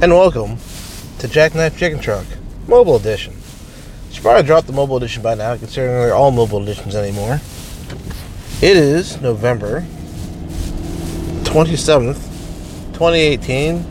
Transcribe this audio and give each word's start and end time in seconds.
and 0.00 0.12
welcome 0.12 0.58
to 1.18 1.28
Jackknife 1.28 1.78
Chicken 1.78 2.00
Truck 2.00 2.26
Mobile 2.66 2.96
Edition. 2.96 3.34
Should 4.10 4.22
probably 4.22 4.42
drop 4.42 4.66
the 4.66 4.72
mobile 4.72 4.96
edition 4.96 5.22
by 5.22 5.34
now, 5.34 5.56
considering 5.56 5.92
they're 5.92 6.14
all 6.14 6.30
mobile 6.30 6.60
editions 6.62 6.96
anymore. 6.96 7.40
It 8.60 8.76
is 8.76 9.20
November 9.20 9.82
27th, 11.44 12.16
2018, 12.92 13.86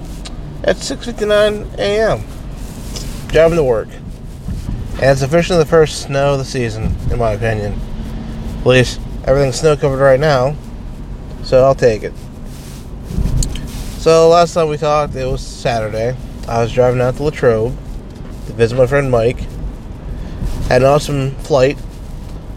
at 0.65 0.75
6:59 0.75 1.73
a.m. 1.77 2.23
Driving 3.27 3.57
to 3.57 3.63
work, 3.63 3.87
and 4.95 5.03
it's 5.03 5.21
officially 5.21 5.59
the 5.59 5.65
first 5.65 6.01
snow 6.01 6.33
of 6.33 6.39
the 6.39 6.45
season, 6.45 6.95
in 7.11 7.17
my 7.17 7.31
opinion. 7.31 7.79
At 8.59 8.67
least 8.67 8.99
everything's 9.25 9.59
snow 9.59 9.77
covered 9.77 10.03
right 10.03 10.19
now, 10.19 10.55
so 11.43 11.63
I'll 11.63 11.75
take 11.75 12.03
it. 12.03 12.13
So 14.03 14.27
last 14.27 14.53
time 14.53 14.67
we 14.67 14.75
talked, 14.75 15.15
it 15.15 15.25
was 15.25 15.39
Saturday. 15.39 16.17
I 16.45 16.61
was 16.61 16.73
driving 16.73 16.99
out 16.99 17.15
to 17.15 17.23
Latrobe 17.23 17.73
to 18.47 18.51
visit 18.51 18.77
my 18.77 18.85
friend 18.85 19.09
Mike. 19.09 19.39
Had 20.67 20.81
an 20.81 20.89
awesome 20.89 21.31
flight. 21.35 21.77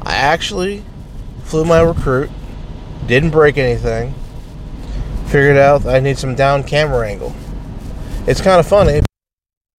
I 0.02 0.16
actually 0.16 0.82
flew 1.44 1.64
my 1.64 1.80
recruit. 1.82 2.30
Didn't 3.06 3.30
break 3.30 3.58
anything. 3.58 4.12
Figured 5.26 5.56
out 5.56 5.86
I 5.86 6.00
need 6.00 6.18
some 6.18 6.34
down 6.34 6.64
camera 6.64 7.08
angle. 7.08 7.32
It's 8.26 8.40
kind 8.40 8.58
of 8.58 8.66
funny. 8.66 9.02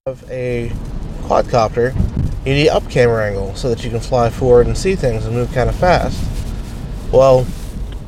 Of 0.06 0.24
a 0.32 0.72
quadcopter, 1.24 1.94
you 2.46 2.54
need 2.54 2.70
up 2.70 2.90
camera 2.90 3.28
angle 3.28 3.56
so 3.56 3.68
that 3.68 3.84
you 3.84 3.90
can 3.90 4.00
fly 4.00 4.30
forward 4.30 4.68
and 4.68 4.78
see 4.78 4.96
things 4.96 5.26
and 5.26 5.36
move 5.36 5.52
kind 5.52 5.68
of 5.68 5.76
fast. 5.76 6.18
Well, 7.12 7.46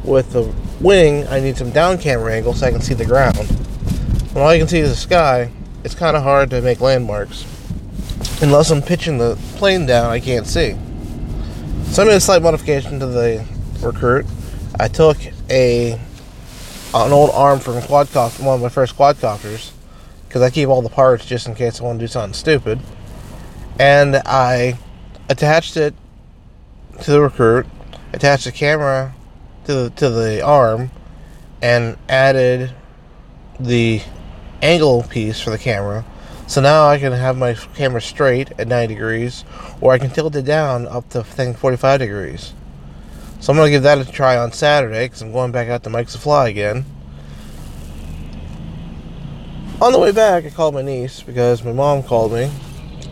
with 0.06 0.32
the 0.32 0.50
wing, 0.82 1.28
I 1.28 1.40
need 1.40 1.58
some 1.58 1.72
down 1.72 1.98
camera 1.98 2.34
angle 2.34 2.54
so 2.54 2.68
I 2.68 2.72
can 2.72 2.82
see 2.82 2.94
the 2.94 3.06
ground. 3.06 3.38
When 4.34 4.44
all 4.44 4.54
you 4.54 4.62
can 4.62 4.68
see 4.68 4.80
is 4.80 4.90
the 4.90 4.96
sky, 4.96 5.52
it's 5.84 5.96
kind 5.96 6.16
of 6.16 6.24
hard 6.24 6.50
to 6.52 6.62
make 6.62 6.82
landmarks. 6.82 7.46
Unless 8.42 8.72
I'm 8.72 8.82
pitching 8.82 9.18
the 9.18 9.36
plane 9.56 9.86
down, 9.86 10.10
I 10.10 10.20
can't 10.20 10.48
see. 10.48 10.76
So 11.92 12.04
I 12.04 12.06
made 12.06 12.16
a 12.16 12.20
slight 12.20 12.42
modification 12.42 13.00
to 13.00 13.08
the 13.08 13.46
recruit. 13.82 14.26
I 14.80 14.88
took 14.88 15.18
a 15.50 16.00
an 16.94 17.12
old 17.12 17.30
arm 17.32 17.60
from 17.60 17.76
quadcopter, 17.82 18.44
one 18.44 18.56
of 18.56 18.62
my 18.62 18.70
first 18.70 18.96
quadcopters, 18.96 19.72
because 20.28 20.42
I 20.42 20.50
keep 20.50 20.70
all 20.70 20.82
the 20.82 20.90
parts 20.90 21.26
just 21.26 21.48
in 21.48 21.54
case 21.54 21.80
I 21.80 21.84
want 21.84 22.00
to 22.00 22.04
do 22.04 22.08
something 22.08 22.34
stupid. 22.34 22.80
And 23.80 24.16
I 24.26 24.78
attached 25.30 25.78
it 25.78 25.94
to 27.02 27.12
the 27.12 27.22
recruit, 27.22 27.68
attached 28.14 28.46
the 28.46 28.52
camera 28.52 29.14
to 29.70 29.76
the, 29.76 29.90
to 29.92 30.10
the 30.10 30.42
arm, 30.42 30.90
and 31.62 31.96
added 32.10 32.72
the 33.60 34.02
angle 34.64 35.04
piece 35.04 35.40
for 35.40 35.52
the 35.52 35.60
camera. 35.60 36.04
So 36.48 36.60
now 36.60 36.88
I 36.88 36.98
can 36.98 37.14
have 37.14 37.38
my 37.38 37.54
camera 37.54 38.02
straight 38.02 38.52
at 38.58 38.68
90 38.68 38.96
degrees, 38.96 39.46
or 39.80 39.94
I 39.94 40.00
can 40.00 40.10
tilt 40.10 40.36
it 40.36 40.42
down 40.42 40.88
up 40.88 41.08
to 41.10 41.24
think 41.24 41.58
45 41.58 42.00
degrees. 42.00 42.54
So 43.42 43.54
I'm 43.54 43.58
gonna 43.58 43.70
give 43.70 43.84
that 43.84 44.00
a 44.00 44.12
try 44.12 44.38
on 44.38 44.52
Saturday 44.52 45.06
because 45.06 45.22
I'm 45.22 45.32
going 45.32 45.52
back 45.52 45.70
out 45.70 45.84
to 45.84 45.92
Mike's 45.92 46.16
Fly 46.16 46.50
again. 46.50 46.84
On 49.82 49.92
the 49.92 50.00
way 50.00 50.12
back, 50.12 50.46
I 50.46 50.50
called 50.50 50.74
my 50.74 50.82
niece 50.82 51.22
because 51.22 51.64
my 51.64 51.74
mom 51.74 52.02
called 52.02 52.34
me 52.34 52.48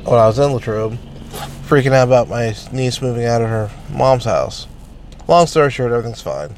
when 0.05 0.19
I 0.19 0.25
was 0.25 0.39
in 0.39 0.52
Latrobe, 0.52 0.97
freaking 1.67 1.94
out 1.94 2.08
about 2.08 2.27
my 2.27 2.55
niece 2.71 2.99
moving 2.99 3.25
out 3.25 3.44
of 3.44 3.47
her 3.47 3.69
mom's 3.92 4.25
house. 4.25 4.67
Long 5.28 5.45
story 5.45 5.72
short, 5.72 5.92
everything's 5.92 6.22
fine. 6.22 6.56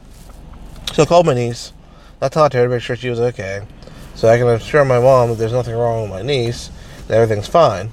So 0.94 1.04
I 1.04 1.06
called 1.06 1.26
my 1.26 1.34
niece. 1.34 1.74
I 2.22 2.30
talked 2.30 2.52
to 2.52 2.60
her 2.60 2.66
to 2.66 2.70
make 2.70 2.82
sure 2.84 2.96
she 2.96 3.10
was 3.10 3.20
okay. 3.20 3.66
So 4.14 4.28
I 4.28 4.38
can 4.38 4.48
assure 4.48 4.86
my 4.86 5.00
mom 5.00 5.30
that 5.30 5.36
there's 5.36 5.54
nothing 5.54 5.76
wrong 5.76 6.04
with 6.04 6.12
my 6.12 6.22
niece, 6.22 6.70
that 7.08 7.16
everything's 7.20 7.48
fine. 7.48 7.92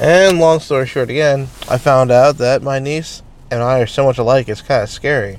And 0.00 0.38
long 0.38 0.60
story 0.60 0.86
short, 0.86 1.10
again, 1.10 1.48
I 1.68 1.76
found 1.78 2.10
out 2.10 2.38
that 2.38 2.62
my 2.62 2.78
niece 2.78 3.22
and 3.50 3.62
I 3.62 3.80
are 3.80 3.86
so 3.86 4.04
much 4.04 4.18
alike, 4.18 4.48
it's 4.48 4.62
kind 4.62 4.82
of 4.82 4.88
scary. 4.88 5.38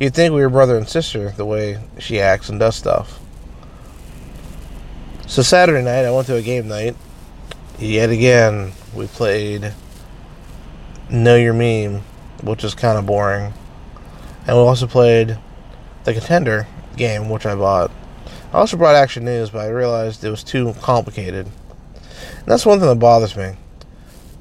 You'd 0.00 0.14
think 0.14 0.32
we 0.32 0.40
were 0.40 0.48
brother 0.48 0.78
and 0.78 0.88
sister 0.88 1.30
the 1.32 1.44
way 1.44 1.78
she 1.98 2.20
acts 2.20 2.48
and 2.48 2.58
does 2.58 2.76
stuff. 2.76 3.20
So 5.26 5.42
Saturday 5.42 5.82
night, 5.84 6.04
I 6.04 6.10
went 6.10 6.26
to 6.28 6.36
a 6.36 6.42
game 6.42 6.68
night. 6.68 6.96
Yet 7.78 8.10
again, 8.10 8.72
we 8.94 9.06
played 9.08 9.74
Know 11.10 11.36
Your 11.36 11.54
Meme, 11.54 12.02
which 12.42 12.64
is 12.64 12.74
kind 12.74 12.98
of 12.98 13.06
boring. 13.06 13.52
And 14.46 14.56
we 14.56 14.62
also 14.62 14.86
played 14.86 15.38
the 16.04 16.12
Contender 16.12 16.66
game, 16.96 17.28
which 17.28 17.46
I 17.46 17.54
bought. 17.54 17.90
I 18.52 18.58
also 18.58 18.76
brought 18.76 18.96
Action 18.96 19.24
News, 19.24 19.50
but 19.50 19.60
I 19.60 19.68
realized 19.68 20.24
it 20.24 20.30
was 20.30 20.44
too 20.44 20.74
complicated. 20.82 21.46
And 21.46 22.46
that's 22.46 22.66
one 22.66 22.78
thing 22.78 22.88
that 22.88 22.98
bothers 22.98 23.36
me. 23.36 23.54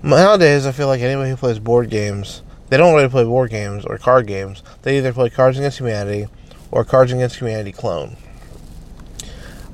Nowadays, 0.03 0.65
I 0.65 0.71
feel 0.71 0.87
like 0.87 1.01
anybody 1.01 1.29
who 1.29 1.37
plays 1.37 1.59
board 1.59 1.89
games, 1.89 2.41
they 2.69 2.77
don't 2.77 2.95
really 2.95 3.09
play 3.09 3.23
board 3.23 3.51
games 3.51 3.85
or 3.85 3.97
card 3.97 4.27
games. 4.27 4.63
They 4.81 4.97
either 4.97 5.13
play 5.13 5.29
Cards 5.29 5.57
Against 5.57 5.77
Humanity 5.77 6.27
or 6.71 6.83
Cards 6.83 7.11
Against 7.11 7.37
Humanity 7.37 7.71
Clone. 7.71 8.17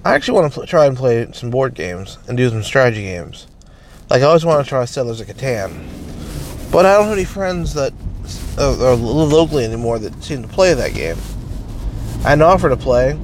I 0.03 0.13
actually 0.13 0.39
want 0.39 0.53
to 0.53 0.59
pl- 0.59 0.67
try 0.67 0.85
and 0.85 0.97
play 0.97 1.27
some 1.31 1.49
board 1.49 1.73
games 1.73 2.17
and 2.27 2.37
do 2.37 2.49
some 2.49 2.63
strategy 2.63 3.03
games. 3.03 3.47
Like, 4.09 4.21
I 4.21 4.25
always 4.25 4.45
want 4.45 4.63
to 4.63 4.69
try 4.69 4.85
Settlers 4.85 5.21
of 5.21 5.27
Catan. 5.27 5.85
But 6.71 6.85
I 6.85 6.93
don't 6.93 7.05
have 7.05 7.13
any 7.13 7.25
friends 7.25 7.73
that 7.73 7.93
live 8.57 9.31
locally 9.31 9.65
anymore 9.65 9.99
that 9.99 10.23
seem 10.23 10.41
to 10.41 10.47
play 10.47 10.73
that 10.73 10.93
game. 10.93 11.17
I 12.25 12.29
had 12.29 12.39
an 12.39 12.41
offer 12.41 12.69
to 12.69 12.77
play, 12.77 13.17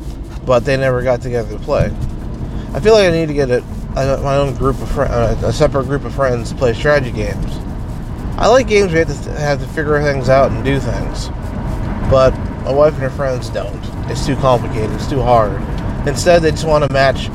but 0.46 0.66
they 0.66 0.78
never 0.78 1.02
got 1.02 1.22
together 1.22 1.58
to 1.58 1.64
play. 1.64 1.92
I 2.74 2.80
feel 2.80 2.94
like 2.94 3.08
I 3.08 3.12
need 3.12 3.28
to 3.28 3.34
get 3.34 3.50
a, 3.50 3.64
a 3.96 4.22
my 4.22 4.38
own 4.38 4.56
group 4.56 4.80
of 4.82 4.90
friends, 4.92 5.44
a 5.44 5.52
separate 5.52 5.86
group 5.86 6.06
of 6.06 6.14
friends 6.14 6.50
to 6.50 6.56
play 6.56 6.74
strategy 6.74 7.12
games. 7.12 7.58
I 8.38 8.48
like 8.48 8.68
games 8.68 8.92
where 8.92 9.02
you 9.02 9.08
have 9.08 9.24
to 9.26 9.32
have 9.40 9.60
to 9.60 9.68
figure 9.68 10.02
things 10.02 10.30
out 10.30 10.52
and 10.52 10.64
do 10.64 10.80
things, 10.80 11.30
but 12.10 12.32
my 12.64 12.72
wife 12.72 12.94
and 12.94 13.04
her 13.04 13.10
friends 13.10 13.50
don't. 13.50 13.84
It's 14.10 14.26
too 14.26 14.36
complicated. 14.38 14.92
It's 14.92 15.10
too 15.10 15.22
hard. 15.22 15.62
Instead, 16.08 16.42
they 16.42 16.52
just 16.52 16.66
want 16.66 16.84
to 16.84 16.92
match 16.92 17.30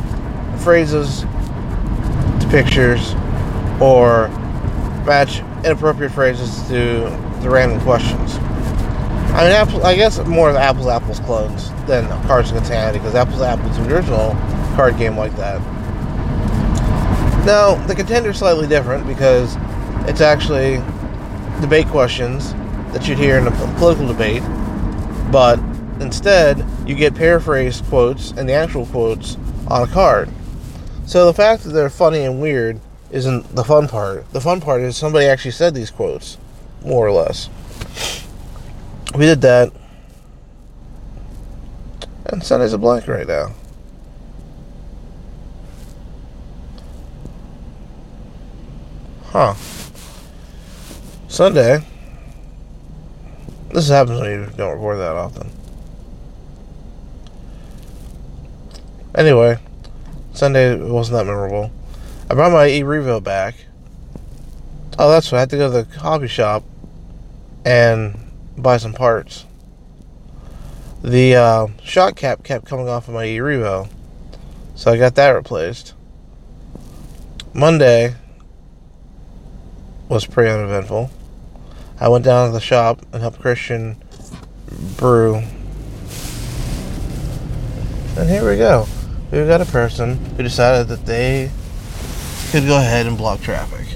phrases 0.62 1.20
to 1.22 2.48
pictures, 2.50 3.14
or 3.80 4.28
match 5.06 5.40
inappropriate 5.64 6.12
phrases 6.12 6.66
to 6.68 7.06
the 7.42 7.50
random 7.50 7.80
questions. 7.80 8.36
I 9.34 9.44
mean, 9.44 9.52
Apple, 9.52 9.86
I 9.86 9.94
guess 9.94 10.18
more 10.26 10.50
of 10.50 10.56
Apples 10.56 10.86
Apples 10.88 11.20
clones 11.20 11.70
than 11.86 12.08
Cards 12.26 12.50
Against 12.50 12.70
Humanity 12.70 12.98
because 12.98 13.14
Apples 13.14 13.40
Apples 13.40 13.78
original 13.86 14.32
card 14.74 14.96
game 14.98 15.16
like 15.16 15.34
that. 15.36 15.60
Now, 17.44 17.74
the 17.86 17.94
contender 17.94 18.30
is 18.30 18.38
slightly 18.38 18.66
different 18.66 19.06
because 19.06 19.56
it's 20.08 20.20
actually 20.20 20.82
debate 21.60 21.86
questions 21.86 22.52
that 22.92 23.06
you'd 23.08 23.18
hear 23.18 23.38
in 23.38 23.46
a 23.46 23.50
political 23.76 24.08
debate, 24.08 24.42
but 25.30 25.58
instead 26.00 26.64
you 26.86 26.94
get 26.94 27.14
paraphrased 27.14 27.84
quotes 27.84 28.32
and 28.32 28.48
the 28.48 28.52
actual 28.52 28.86
quotes 28.86 29.36
on 29.68 29.88
a 29.88 29.92
card. 29.92 30.28
So 31.06 31.26
the 31.26 31.34
fact 31.34 31.64
that 31.64 31.70
they're 31.70 31.90
funny 31.90 32.24
and 32.24 32.40
weird 32.40 32.80
isn't 33.10 33.54
the 33.54 33.64
fun 33.64 33.88
part. 33.88 34.30
The 34.32 34.40
fun 34.40 34.60
part 34.60 34.82
is 34.82 34.96
somebody 34.96 35.26
actually 35.26 35.52
said 35.52 35.74
these 35.74 35.90
quotes, 35.90 36.38
more 36.82 37.06
or 37.06 37.12
less. 37.12 37.48
We 39.14 39.24
did 39.24 39.40
that. 39.42 39.72
And 42.26 42.42
Sunday's 42.42 42.72
a 42.72 42.78
blank 42.78 43.08
right 43.08 43.26
now. 43.26 43.54
Huh. 49.26 49.54
Sunday. 51.28 51.82
This 53.72 53.88
happens 53.88 54.20
when 54.20 54.30
you 54.30 54.50
don't 54.56 54.72
record 54.72 54.98
that 54.98 55.16
often. 55.16 55.50
Anyway, 59.14 59.58
Sunday 60.32 60.76
wasn't 60.76 61.18
that 61.18 61.26
memorable. 61.26 61.70
I 62.30 62.34
brought 62.34 62.52
my 62.52 62.68
e-revo 62.68 63.22
back. 63.22 63.54
Oh, 64.98 65.10
that's 65.10 65.32
right. 65.32 65.38
I 65.38 65.40
had 65.40 65.50
to 65.50 65.56
go 65.56 65.70
to 65.70 65.82
the 65.82 65.98
hobby 65.98 66.28
shop 66.28 66.62
and 67.64 68.18
buy 68.56 68.76
some 68.76 68.92
parts. 68.92 69.44
The 71.02 71.36
uh, 71.36 71.66
cap 72.16 72.42
kept 72.42 72.66
coming 72.66 72.88
off 72.88 73.08
of 73.08 73.14
my 73.14 73.24
e-revo, 73.24 73.88
so 74.74 74.92
I 74.92 74.98
got 74.98 75.14
that 75.14 75.30
replaced. 75.30 75.94
Monday 77.54 78.14
was 80.08 80.26
pretty 80.26 80.50
uneventful. 80.50 81.10
I 82.00 82.08
went 82.08 82.24
down 82.24 82.48
to 82.48 82.52
the 82.52 82.60
shop 82.60 83.00
and 83.12 83.22
helped 83.22 83.40
Christian 83.40 83.96
brew. 84.96 85.42
And 88.16 88.28
here 88.28 88.48
we 88.48 88.56
go. 88.56 88.86
We've 89.30 89.46
got 89.46 89.60
a 89.60 89.66
person 89.66 90.16
who 90.16 90.42
decided 90.42 90.88
that 90.88 91.06
they 91.06 91.50
could 92.50 92.66
go 92.66 92.78
ahead 92.78 93.06
and 93.06 93.16
block 93.16 93.40
traffic. 93.40 93.86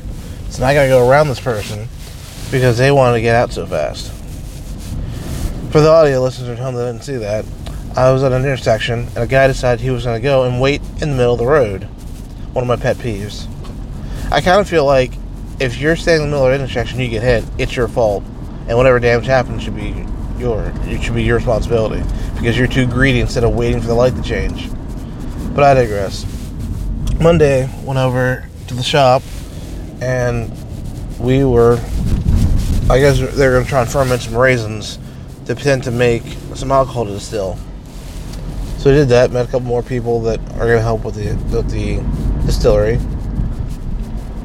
So 0.51 0.63
now 0.63 0.69
I 0.69 0.75
gotta 0.75 0.89
go 0.89 1.09
around 1.09 1.29
this 1.29 1.41
person 1.41 1.89
because 2.53 2.79
they 2.79 2.93
wanted 2.93 3.15
to 3.15 3.23
get 3.23 3.35
out 3.35 3.53
so 3.53 3.67
fast. 3.67 4.13
For 5.73 5.81
the 5.81 5.89
audio 5.89 6.21
listeners 6.21 6.51
at 6.51 6.59
home 6.59 6.75
that 6.75 6.85
didn't 6.85 7.03
see 7.03 7.17
that, 7.17 7.47
I 7.97 8.13
was 8.13 8.23
at 8.23 8.31
an 8.31 8.43
intersection 8.43 9.01
and 9.01 9.19
a 9.19 9.27
guy 9.27 9.47
decided 9.47 9.83
he 9.83 9.91
was 9.91 10.05
gonna 10.05 10.21
go 10.21 10.45
and 10.45 10.61
wait 10.61 10.83
in 11.01 11.11
the 11.11 11.17
middle 11.17 11.33
of 11.33 11.39
the 11.39 11.47
road. 11.47 11.89
one 12.53 12.63
of 12.63 12.69
my 12.69 12.77
pet 12.77 12.99
peeves. 12.99 13.49
I 14.31 14.43
kind 14.43 14.61
of 14.61 14.69
feel 14.69 14.85
like 14.85 15.13
if 15.59 15.79
you're 15.79 15.97
standing 15.97 16.25
in 16.25 16.31
the 16.31 16.37
middle 16.37 16.47
of 16.47 16.53
an 16.53 16.61
intersection, 16.61 17.01
you 17.01 17.09
get 17.09 17.23
hit, 17.23 17.45
it's 17.57 17.75
your 17.75 17.89
fault, 17.89 18.23
and 18.69 18.77
whatever 18.77 19.01
damage 19.01 19.25
happens 19.27 19.63
should 19.63 19.75
be 19.75 20.05
your 20.39 20.73
it 20.85 21.03
should 21.03 21.15
be 21.15 21.23
your 21.23 21.37
responsibility 21.37 22.03
because 22.35 22.59
you're 22.59 22.67
too 22.67 22.87
greedy 22.87 23.21
instead 23.21 23.45
of 23.45 23.55
waiting 23.55 23.81
for 23.81 23.87
the 23.87 23.95
light 23.95 24.15
to 24.17 24.23
change. 24.23 24.69
But 25.55 25.65
I 25.65 25.75
digress. 25.75 26.27
Monday 27.19 27.71
went 27.85 27.99
over 27.99 28.47
to 28.67 28.75
the 28.75 28.83
shop, 28.83 29.23
and 30.03 30.53
we 31.19 31.45
were. 31.45 31.79
I 32.91 32.99
guess 32.99 33.19
they're 33.37 33.61
to 33.63 33.69
try 33.69 33.83
and 33.83 33.91
ferment 33.91 34.23
some 34.23 34.37
raisins 34.37 34.99
to 35.47 35.55
pretend 35.55 35.85
to 35.85 35.91
make 35.91 36.23
some 36.55 36.71
alcohol 36.71 37.05
to 37.07 37.13
distill. 37.13 37.57
So 38.79 38.91
we 38.91 38.97
did 38.97 39.09
that. 39.11 39.31
Met 39.31 39.49
a 39.49 39.51
couple 39.51 39.67
more 39.67 39.83
people 39.83 40.21
that 40.23 40.41
are 40.59 40.67
to 40.67 40.81
help 40.81 41.05
with 41.05 41.15
the 41.15 41.35
with 41.57 41.71
the 41.71 42.03
distillery. 42.45 42.99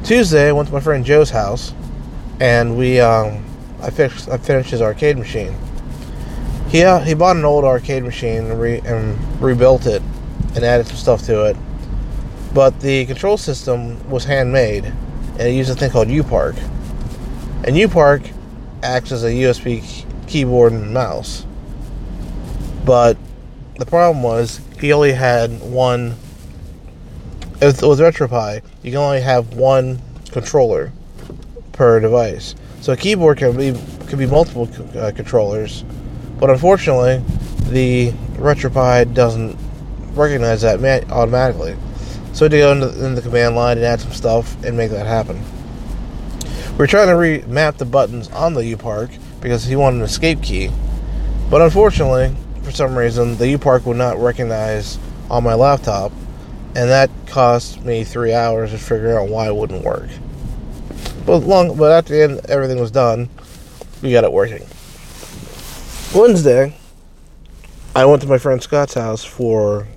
Tuesday, 0.04 0.48
I 0.48 0.52
went 0.52 0.68
to 0.68 0.74
my 0.74 0.80
friend 0.80 1.04
Joe's 1.04 1.30
house, 1.30 1.74
and 2.40 2.78
we 2.78 3.00
um, 3.00 3.44
I 3.82 3.90
fixed 3.90 4.28
I 4.28 4.38
finished 4.38 4.70
his 4.70 4.80
arcade 4.80 5.18
machine. 5.18 5.54
He 6.68 6.84
uh, 6.84 7.00
he 7.00 7.14
bought 7.14 7.36
an 7.36 7.44
old 7.44 7.64
arcade 7.64 8.04
machine 8.04 8.44
and, 8.44 8.60
re, 8.60 8.80
and 8.84 9.42
rebuilt 9.42 9.86
it 9.86 10.02
and 10.54 10.64
added 10.64 10.86
some 10.86 10.96
stuff 10.96 11.22
to 11.24 11.46
it, 11.46 11.56
but 12.54 12.80
the 12.80 13.04
control 13.06 13.36
system 13.36 14.08
was 14.08 14.24
handmade, 14.24 14.84
and 14.84 15.40
it 15.40 15.52
used 15.52 15.70
a 15.70 15.74
thing 15.74 15.90
called 15.90 16.08
UPark. 16.08 16.56
And 17.64 17.76
UPark 17.76 18.32
acts 18.82 19.12
as 19.12 19.24
a 19.24 19.30
USB 19.30 20.04
keyboard 20.26 20.72
and 20.72 20.92
mouse. 20.92 21.44
But 22.84 23.16
the 23.78 23.86
problem 23.86 24.22
was 24.22 24.60
he 24.80 24.92
only 24.92 25.12
had 25.12 25.60
one 25.60 26.14
with, 27.60 27.82
with 27.82 27.98
RetroPie, 27.98 28.62
you 28.82 28.92
can 28.92 29.00
only 29.00 29.20
have 29.20 29.54
one 29.54 30.00
controller 30.30 30.92
per 31.72 32.00
device. 32.00 32.54
So 32.80 32.92
a 32.92 32.96
keyboard 32.96 33.38
can 33.38 33.56
be 33.56 33.72
can 34.06 34.18
be 34.18 34.26
multiple 34.26 34.68
uh, 34.96 35.12
controllers, 35.14 35.84
but 36.38 36.50
unfortunately, 36.50 37.22
the 37.70 38.12
RetroPie 38.34 39.12
doesn't 39.12 39.58
recognize 40.14 40.62
that 40.62 40.80
automatically. 41.10 41.76
So 42.32 42.44
we 42.44 42.44
had 42.44 42.50
to 42.50 42.58
go 42.58 42.72
into, 42.72 43.04
in 43.04 43.14
the 43.14 43.22
command 43.22 43.56
line 43.56 43.76
and 43.78 43.86
add 43.86 44.00
some 44.00 44.12
stuff 44.12 44.56
and 44.64 44.76
make 44.76 44.90
that 44.92 45.06
happen. 45.06 45.42
We 46.78 46.84
are 46.84 46.86
trying 46.86 47.08
to 47.08 47.14
remap 47.14 47.76
the 47.78 47.84
buttons 47.84 48.28
on 48.30 48.54
the 48.54 48.64
U 48.66 48.76
Park 48.76 49.10
because 49.40 49.64
he 49.64 49.74
wanted 49.74 49.96
an 49.96 50.02
escape 50.04 50.40
key, 50.42 50.70
but 51.50 51.60
unfortunately, 51.60 52.36
for 52.62 52.70
some 52.70 52.96
reason, 52.96 53.36
the 53.36 53.48
U 53.48 53.58
Park 53.58 53.84
would 53.84 53.96
not 53.96 54.16
recognize 54.16 54.96
on 55.28 55.42
my 55.42 55.54
laptop 55.54 56.12
and 56.76 56.88
that 56.90 57.10
cost 57.26 57.84
me 57.84 58.04
three 58.04 58.32
hours 58.32 58.70
to 58.70 58.78
figure 58.78 59.18
out 59.18 59.28
why 59.28 59.48
it 59.48 59.56
wouldn't 59.56 59.84
work. 59.84 60.08
But 61.26 61.38
long, 61.38 61.76
but 61.76 61.90
at 61.90 62.06
the 62.06 62.22
end, 62.22 62.40
everything 62.48 62.78
was 62.78 62.92
done. 62.92 63.28
We 64.00 64.12
got 64.12 64.22
it 64.22 64.32
working. 64.32 64.64
Wednesday, 66.14 66.76
I 67.96 68.04
went 68.04 68.22
to 68.22 68.28
my 68.28 68.38
friend 68.38 68.62
Scott's 68.62 68.94
house 68.94 69.24
for 69.24 69.88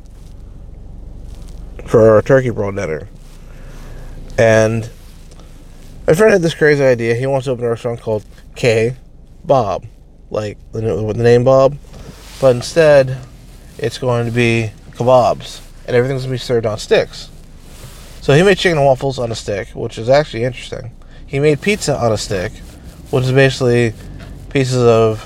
for 1.85 2.09
our 2.09 2.23
turkey 2.23 2.49
brawl 2.49 2.71
dinner, 2.71 3.07
and 4.39 4.89
my 6.11 6.15
friend 6.15 6.33
had 6.33 6.41
this 6.41 6.53
crazy 6.53 6.83
idea. 6.83 7.15
He 7.15 7.25
wants 7.25 7.45
to 7.45 7.51
open 7.51 7.63
a 7.63 7.69
restaurant 7.69 8.01
called 8.01 8.25
K 8.53 8.97
Bob, 9.45 9.85
like 10.29 10.57
the, 10.73 10.81
the 10.81 11.23
name 11.23 11.45
Bob, 11.45 11.77
but 12.41 12.53
instead, 12.53 13.17
it's 13.77 13.97
going 13.97 14.25
to 14.25 14.31
be 14.33 14.71
kebabs 14.91 15.61
and 15.87 15.95
everything's 15.95 16.23
gonna 16.23 16.33
be 16.33 16.37
served 16.37 16.65
on 16.65 16.77
sticks. 16.79 17.29
So 18.19 18.33
he 18.33 18.43
made 18.43 18.57
chicken 18.57 18.77
and 18.77 18.85
waffles 18.85 19.19
on 19.19 19.31
a 19.31 19.35
stick, 19.35 19.69
which 19.69 19.97
is 19.97 20.09
actually 20.09 20.43
interesting. 20.43 20.91
He 21.27 21.39
made 21.39 21.61
pizza 21.61 21.97
on 21.97 22.11
a 22.11 22.17
stick, 22.17 22.51
which 23.11 23.23
is 23.23 23.31
basically 23.31 23.93
pieces 24.49 24.83
of 24.83 25.23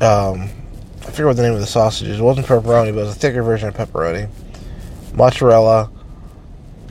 um, 0.00 0.48
I 1.00 1.10
forget 1.10 1.26
what 1.26 1.36
the 1.36 1.42
name 1.42 1.54
of 1.54 1.60
the 1.60 1.66
sausage 1.66 2.06
is. 2.06 2.20
It 2.20 2.22
wasn't 2.22 2.46
pepperoni, 2.46 2.94
but 2.94 3.00
it 3.00 3.06
was 3.06 3.16
a 3.16 3.18
thicker 3.18 3.42
version 3.42 3.66
of 3.66 3.74
pepperoni. 3.74 4.28
Mozzarella, 5.12 5.90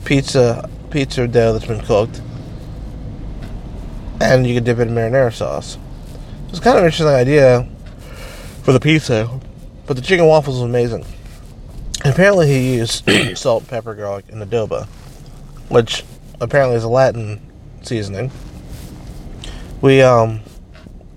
pizza, 0.04 0.70
pizza 0.92 1.26
dough 1.26 1.54
that's 1.54 1.66
been 1.66 1.80
cooked, 1.80 2.20
and 4.24 4.48
you 4.48 4.56
can 4.56 4.64
dip 4.64 4.80
it 4.80 4.88
in 4.88 4.96
marinara 4.96 5.34
sauce. 5.34 5.78
It's 6.50 6.60
kind 6.60 6.78
of 6.78 6.84
an 6.84 6.86
interesting 6.86 7.08
idea 7.08 7.68
for 8.64 8.72
the 8.72 8.80
pizza, 8.80 9.30
but 9.86 9.96
the 9.96 10.02
chicken 10.02 10.26
waffles 10.26 10.56
was 10.56 10.64
amazing. 10.64 11.06
Apparently, 12.06 12.48
he 12.48 12.76
used 12.76 13.10
salt, 13.38 13.68
pepper, 13.68 13.94
garlic, 13.96 14.26
and 14.30 14.42
adobo, 14.42 14.86
which 15.70 16.04
apparently 16.40 16.78
is 16.78 16.84
a 16.84 16.90
Latin 16.90 17.42
seasoning. 17.82 18.32
We 19.82 20.02
um, 20.02 20.42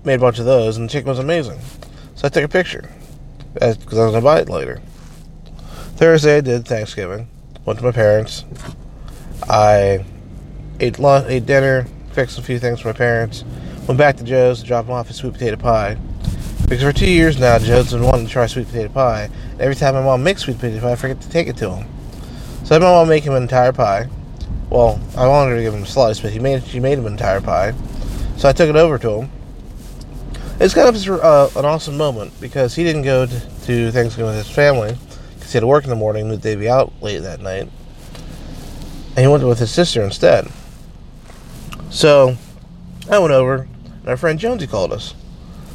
made 0.03 0.15
a 0.15 0.19
bunch 0.19 0.39
of 0.39 0.45
those, 0.45 0.77
and 0.77 0.89
the 0.89 0.91
chicken 0.91 1.09
was 1.09 1.19
amazing. 1.19 1.59
So 2.15 2.25
I 2.25 2.29
took 2.29 2.43
a 2.43 2.49
picture 2.49 2.89
because 3.53 3.97
I 3.97 4.03
was 4.03 4.11
gonna 4.11 4.21
buy 4.21 4.39
it 4.39 4.49
later. 4.49 4.81
Thursday, 5.95 6.37
I 6.37 6.41
did 6.41 6.67
Thanksgiving. 6.67 7.27
Went 7.65 7.79
to 7.79 7.85
my 7.85 7.91
parents. 7.91 8.43
I 9.49 10.05
ate 10.79 10.99
lunch, 10.99 11.25
ate 11.29 11.45
dinner, 11.45 11.87
fixed 12.17 12.39
a 12.39 12.41
few 12.41 12.57
things 12.57 12.79
for 12.79 12.87
my 12.87 12.93
parents. 12.93 13.43
Went 13.87 13.99
back 13.99 14.17
to 14.17 14.23
Joe's, 14.23 14.57
and 14.61 14.67
dropped 14.67 14.87
him 14.87 14.95
off 14.95 15.07
a 15.07 15.13
sweet 15.13 15.33
potato 15.33 15.55
pie. 15.55 15.99
Because 16.63 16.81
for 16.81 16.91
two 16.91 17.11
years 17.11 17.39
now, 17.39 17.59
Joe's 17.59 17.91
been 17.91 18.01
wanting 18.01 18.25
to 18.25 18.31
try 18.31 18.47
sweet 18.47 18.65
potato 18.65 18.89
pie. 18.89 19.29
and 19.51 19.61
Every 19.61 19.75
time 19.75 19.93
my 19.93 20.01
mom 20.01 20.23
makes 20.23 20.41
sweet 20.41 20.57
potato 20.57 20.81
pie, 20.81 20.93
I 20.93 20.95
forget 20.95 21.21
to 21.21 21.29
take 21.29 21.47
it 21.47 21.57
to 21.57 21.69
him. 21.69 21.87
So 22.63 22.71
I 22.71 22.73
had 22.73 22.81
my 22.81 22.87
mom 22.87 23.07
make 23.07 23.23
him 23.23 23.33
an 23.33 23.43
entire 23.43 23.71
pie. 23.71 24.09
Well, 24.71 24.99
I 25.15 25.27
wanted 25.27 25.51
her 25.51 25.57
to 25.57 25.61
give 25.61 25.75
him 25.75 25.83
a 25.83 25.85
slice, 25.85 26.19
but 26.19 26.31
he 26.31 26.39
made 26.39 26.63
she 26.63 26.79
made 26.79 26.97
him 26.97 27.05
an 27.05 27.11
entire 27.13 27.39
pie. 27.39 27.75
So 28.37 28.49
I 28.49 28.51
took 28.51 28.67
it 28.67 28.75
over 28.75 28.97
to 28.97 29.21
him. 29.21 29.29
It's 30.59 30.73
kind 30.73 30.89
of 30.89 31.07
uh, 31.23 31.49
an 31.55 31.65
awesome 31.65 31.97
moment 31.97 32.33
because 32.41 32.73
he 32.73 32.83
didn't 32.83 33.03
go 33.03 33.27
to, 33.27 33.39
to 33.67 33.91
Thanksgiving 33.91 34.31
with 34.35 34.43
his 34.43 34.49
family 34.49 34.97
because 35.35 35.51
he 35.51 35.57
had 35.57 35.61
to 35.61 35.67
work 35.67 35.83
in 35.83 35.91
the 35.91 35.95
morning, 35.95 36.31
and 36.31 36.41
they'd 36.41 36.55
be 36.55 36.67
out 36.67 36.91
late 36.99 37.19
that 37.19 37.41
night. 37.41 37.69
And 39.09 39.19
he 39.19 39.27
went 39.27 39.43
with 39.43 39.59
his 39.59 39.69
sister 39.69 40.01
instead. 40.01 40.47
So 41.89 42.35
I 43.09 43.19
went 43.19 43.33
over, 43.33 43.67
and 43.85 44.07
our 44.07 44.17
friend 44.17 44.39
Jonesy 44.39 44.67
called 44.67 44.91
us. 44.91 45.13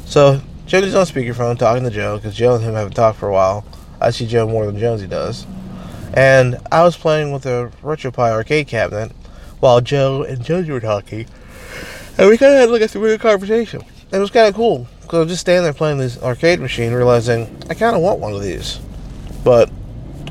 So 0.05 0.41
Jonesy's 0.65 0.95
on 0.95 1.05
speakerphone 1.05 1.57
talking 1.57 1.83
to 1.83 1.89
Joe 1.89 2.17
because 2.17 2.35
Joe 2.35 2.55
and 2.55 2.63
him 2.63 2.75
haven't 2.75 2.93
talked 2.93 3.19
for 3.19 3.27
a 3.27 3.33
while. 3.33 3.65
I 3.99 4.11
see 4.11 4.27
Joe 4.27 4.47
more 4.47 4.65
than 4.65 4.77
Jonesy 4.77 5.07
does. 5.07 5.45
And 6.13 6.57
I 6.71 6.83
was 6.83 6.95
playing 6.95 7.31
with 7.31 7.45
a 7.45 7.71
RetroPie 7.81 8.31
arcade 8.31 8.67
cabinet 8.67 9.11
while 9.59 9.81
Joe 9.81 10.23
and 10.23 10.43
Jonesy 10.43 10.71
were 10.71 10.79
talking. 10.79 11.25
And 12.17 12.29
we 12.29 12.37
kind 12.37 12.53
of 12.53 12.59
had 12.59 12.69
like 12.69 12.81
a 12.81 12.87
three 12.87 13.17
conversation. 13.17 13.81
And 13.81 14.13
it 14.13 14.19
was 14.19 14.29
kind 14.29 14.47
of 14.47 14.53
cool 14.53 14.87
because 15.01 15.17
I 15.17 15.19
was 15.21 15.29
just 15.29 15.41
standing 15.41 15.63
there 15.63 15.73
playing 15.73 15.97
this 15.97 16.21
arcade 16.21 16.59
machine, 16.59 16.93
realizing 16.93 17.57
I 17.69 17.73
kind 17.73 17.95
of 17.95 18.01
want 18.01 18.19
one 18.19 18.33
of 18.33 18.41
these. 18.41 18.79
But 19.43 19.71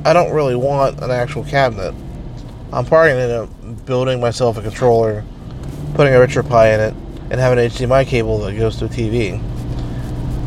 I 0.04 0.12
don't 0.12 0.32
really 0.32 0.54
want 0.54 1.00
an 1.02 1.10
actual 1.10 1.44
cabinet. 1.44 1.94
I'm 2.72 2.84
probably 2.84 3.12
to 3.12 3.20
end 3.20 3.32
up 3.32 3.86
building 3.86 4.20
myself 4.20 4.56
a 4.56 4.62
controller, 4.62 5.24
putting 5.94 6.14
a 6.14 6.18
RetroPie 6.18 6.74
in 6.74 6.80
it, 6.80 6.94
and 7.30 7.40
having 7.40 7.58
an 7.58 7.70
HDMI 7.70 8.06
cable 8.06 8.38
that 8.40 8.56
goes 8.56 8.76
to 8.78 8.86
a 8.86 8.88
TV. 8.88 9.38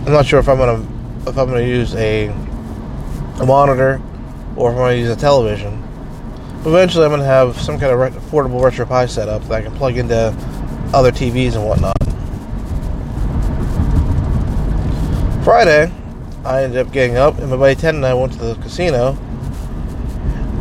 I'm 0.06 0.12
not 0.12 0.26
sure 0.26 0.40
if 0.40 0.48
I'm 0.48 0.58
gonna 0.58 0.82
if 1.28 1.38
I'm 1.38 1.48
gonna 1.48 1.62
use 1.62 1.96
a 1.96 2.28
a 3.40 3.46
monitor 3.46 4.02
or 4.56 4.70
if 4.72 4.76
I'm 4.76 4.84
gonna 4.84 4.96
use 4.96 5.10
a 5.10 5.16
television. 5.16 5.82
Eventually, 6.66 7.06
I'm 7.06 7.12
gonna 7.12 7.26
have 7.26 7.60
some 7.60 7.80
kind 7.80 7.92
of 7.92 8.00
re- 8.00 8.10
affordable 8.10 8.62
RetroPie 8.62 9.10
setup 9.10 9.42
that 9.44 9.52
I 9.52 9.62
can 9.62 9.76
plug 9.76 9.98
into 9.98 10.36
other 10.94 11.12
TVs 11.12 11.56
and 11.56 11.66
whatnot. 11.66 11.96
Friday, 15.44 15.92
I 16.44 16.64
ended 16.64 16.86
up 16.86 16.92
getting 16.92 17.18
up, 17.18 17.38
and 17.40 17.50
my 17.50 17.58
buddy 17.58 17.76
Ted 17.76 17.96
and 17.96 18.06
I 18.06 18.14
went 18.14 18.34
to 18.34 18.40
the 18.40 18.56
casino. 18.56 19.18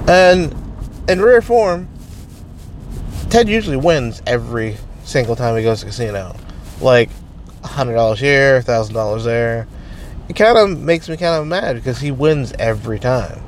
And 0.06 0.54
in 1.08 1.22
rare 1.22 1.40
form, 1.40 1.88
Ted 3.34 3.48
usually 3.48 3.76
wins 3.76 4.22
every 4.28 4.76
single 5.02 5.34
time 5.34 5.56
he 5.56 5.64
goes 5.64 5.80
to 5.80 5.86
casino. 5.86 6.36
Like 6.80 7.10
hundred 7.64 7.94
dollars 7.94 8.20
here, 8.20 8.62
thousand 8.62 8.94
dollars 8.94 9.24
there. 9.24 9.66
It 10.28 10.36
kind 10.36 10.56
of 10.56 10.78
makes 10.78 11.08
me 11.08 11.16
kind 11.16 11.42
of 11.42 11.48
mad 11.48 11.74
because 11.74 11.98
he 11.98 12.12
wins 12.12 12.52
every 12.60 13.00
time. 13.00 13.42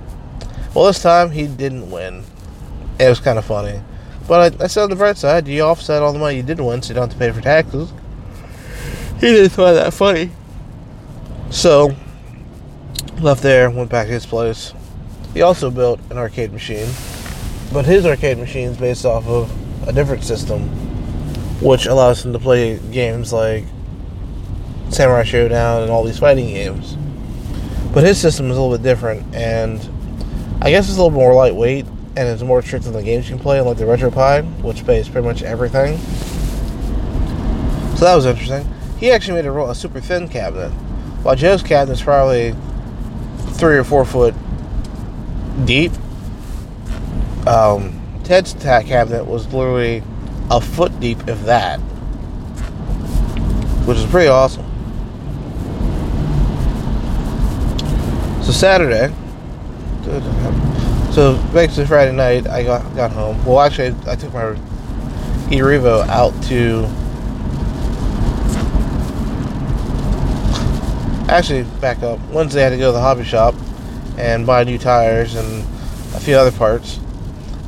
Well, 0.74 0.86
this 0.86 1.00
time 1.00 1.30
he 1.30 1.46
didn't 1.46 1.88
win. 1.88 2.24
It 2.98 3.08
was 3.08 3.20
kind 3.20 3.38
of 3.38 3.44
funny, 3.44 3.80
but 4.26 4.60
I, 4.60 4.64
I 4.64 4.66
said 4.66 4.82
on 4.82 4.90
the 4.90 4.96
bright 4.96 5.18
side, 5.18 5.46
you 5.46 5.62
offset 5.62 6.02
all 6.02 6.12
the 6.12 6.18
money 6.18 6.38
you 6.38 6.42
did 6.42 6.58
win, 6.58 6.82
so 6.82 6.88
you 6.88 6.94
don't 6.96 7.08
have 7.08 7.12
to 7.12 7.18
pay 7.24 7.30
for 7.30 7.40
taxes. 7.40 7.92
He 9.20 9.28
didn't 9.28 9.50
find 9.50 9.76
that 9.76 9.94
funny, 9.94 10.32
so 11.50 11.94
left 13.20 13.40
there, 13.40 13.70
went 13.70 13.90
back 13.90 14.08
to 14.08 14.12
his 14.14 14.26
place. 14.26 14.72
He 15.32 15.42
also 15.42 15.70
built 15.70 16.00
an 16.10 16.18
arcade 16.18 16.52
machine, 16.52 16.88
but 17.72 17.84
his 17.84 18.04
arcade 18.04 18.38
machine 18.38 18.70
is 18.70 18.76
based 18.78 19.04
off 19.04 19.28
of 19.28 19.65
a 19.86 19.92
different 19.92 20.24
system, 20.24 20.62
which 21.60 21.86
allows 21.86 22.24
him 22.24 22.32
to 22.32 22.38
play 22.38 22.78
games 22.90 23.32
like 23.32 23.64
Samurai 24.90 25.24
Showdown 25.24 25.82
and 25.82 25.90
all 25.90 26.04
these 26.04 26.18
fighting 26.18 26.48
games. 26.48 26.96
But 27.92 28.04
his 28.04 28.20
system 28.20 28.50
is 28.50 28.56
a 28.56 28.60
little 28.60 28.76
bit 28.76 28.82
different, 28.82 29.34
and 29.34 29.80
I 30.60 30.70
guess 30.70 30.88
it's 30.88 30.98
a 30.98 31.02
little 31.02 31.18
more 31.18 31.34
lightweight, 31.34 31.86
and 32.16 32.28
it's 32.28 32.42
more 32.42 32.62
strict 32.62 32.84
than 32.84 32.94
the 32.94 33.02
games 33.02 33.28
you 33.28 33.36
can 33.36 33.42
play, 33.42 33.60
like 33.60 33.78
the 33.78 33.84
RetroPie, 33.84 34.62
which 34.62 34.84
plays 34.84 35.08
pretty 35.08 35.26
much 35.26 35.42
everything. 35.42 35.98
So 37.96 38.04
that 38.04 38.14
was 38.14 38.26
interesting. 38.26 38.66
He 38.98 39.10
actually 39.10 39.42
made 39.42 39.48
a, 39.48 39.70
a 39.70 39.74
super 39.74 40.00
thin 40.00 40.28
cabinet, 40.28 40.70
while 41.22 41.34
Joe's 41.36 41.62
cabinet 41.62 41.94
is 41.94 42.02
probably 42.02 42.54
three 43.54 43.76
or 43.76 43.84
four 43.84 44.04
foot 44.04 44.34
deep. 45.64 45.92
Um, 47.46 48.00
Ted's 48.26 48.54
cabinet 48.54 49.24
was 49.24 49.46
literally 49.54 50.02
a 50.50 50.60
foot 50.60 50.98
deep, 50.98 51.28
if 51.28 51.40
that, 51.44 51.78
which 53.86 53.96
is 53.98 54.06
pretty 54.06 54.26
awesome. 54.26 54.64
So 58.42 58.50
Saturday, 58.50 59.14
so 61.12 61.40
basically 61.52 61.86
Friday 61.86 62.10
night, 62.10 62.48
I 62.48 62.64
got 62.64 62.82
got 62.96 63.12
home. 63.12 63.44
Well, 63.44 63.60
actually, 63.60 63.94
I 64.08 64.16
took 64.16 64.34
my 64.34 64.56
eRevo 65.52 66.04
out 66.08 66.32
to. 66.46 66.84
Actually, 71.32 71.62
back 71.80 72.02
up. 72.02 72.18
Wednesday, 72.30 72.62
I 72.62 72.64
had 72.64 72.70
to 72.70 72.76
go 72.76 72.88
to 72.88 72.92
the 72.92 73.00
hobby 73.00 73.22
shop 73.22 73.54
and 74.18 74.44
buy 74.44 74.64
new 74.64 74.78
tires 74.78 75.36
and 75.36 75.62
a 76.16 76.18
few 76.18 76.34
other 76.34 76.50
parts. 76.50 76.98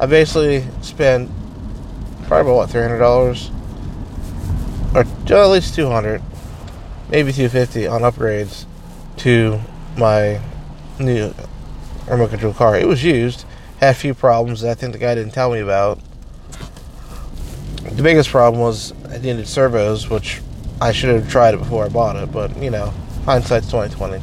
I 0.00 0.06
basically 0.06 0.64
spent 0.80 1.30
probably 2.26 2.50
about 2.50 2.56
what 2.56 2.70
three 2.70 2.82
hundred 2.82 2.98
dollars, 2.98 3.50
or 4.94 5.00
at 5.00 5.50
least 5.50 5.74
two 5.74 5.88
hundred, 5.88 6.22
maybe 7.08 7.32
two 7.32 7.48
fifty 7.48 7.86
on 7.86 8.02
upgrades 8.02 8.64
to 9.18 9.60
my 9.96 10.40
new 11.00 11.34
remote 12.08 12.30
control 12.30 12.52
car. 12.52 12.78
It 12.78 12.86
was 12.86 13.02
used, 13.02 13.44
had 13.80 13.90
a 13.90 13.94
few 13.94 14.14
problems 14.14 14.60
that 14.60 14.70
I 14.70 14.74
think 14.74 14.92
the 14.92 14.98
guy 14.98 15.14
didn't 15.14 15.32
tell 15.32 15.50
me 15.50 15.60
about. 15.60 15.98
The 17.82 18.02
biggest 18.02 18.30
problem 18.30 18.62
was 18.62 18.92
I 19.06 19.18
needed 19.18 19.48
servos, 19.48 20.08
which 20.08 20.40
I 20.80 20.92
should 20.92 21.12
have 21.12 21.28
tried 21.28 21.54
it 21.54 21.58
before 21.58 21.84
I 21.84 21.88
bought 21.88 22.14
it, 22.14 22.30
but 22.30 22.56
you 22.62 22.70
know, 22.70 22.92
hindsight's 23.24 23.68
twenty 23.68 23.92
twenty. 23.92 24.22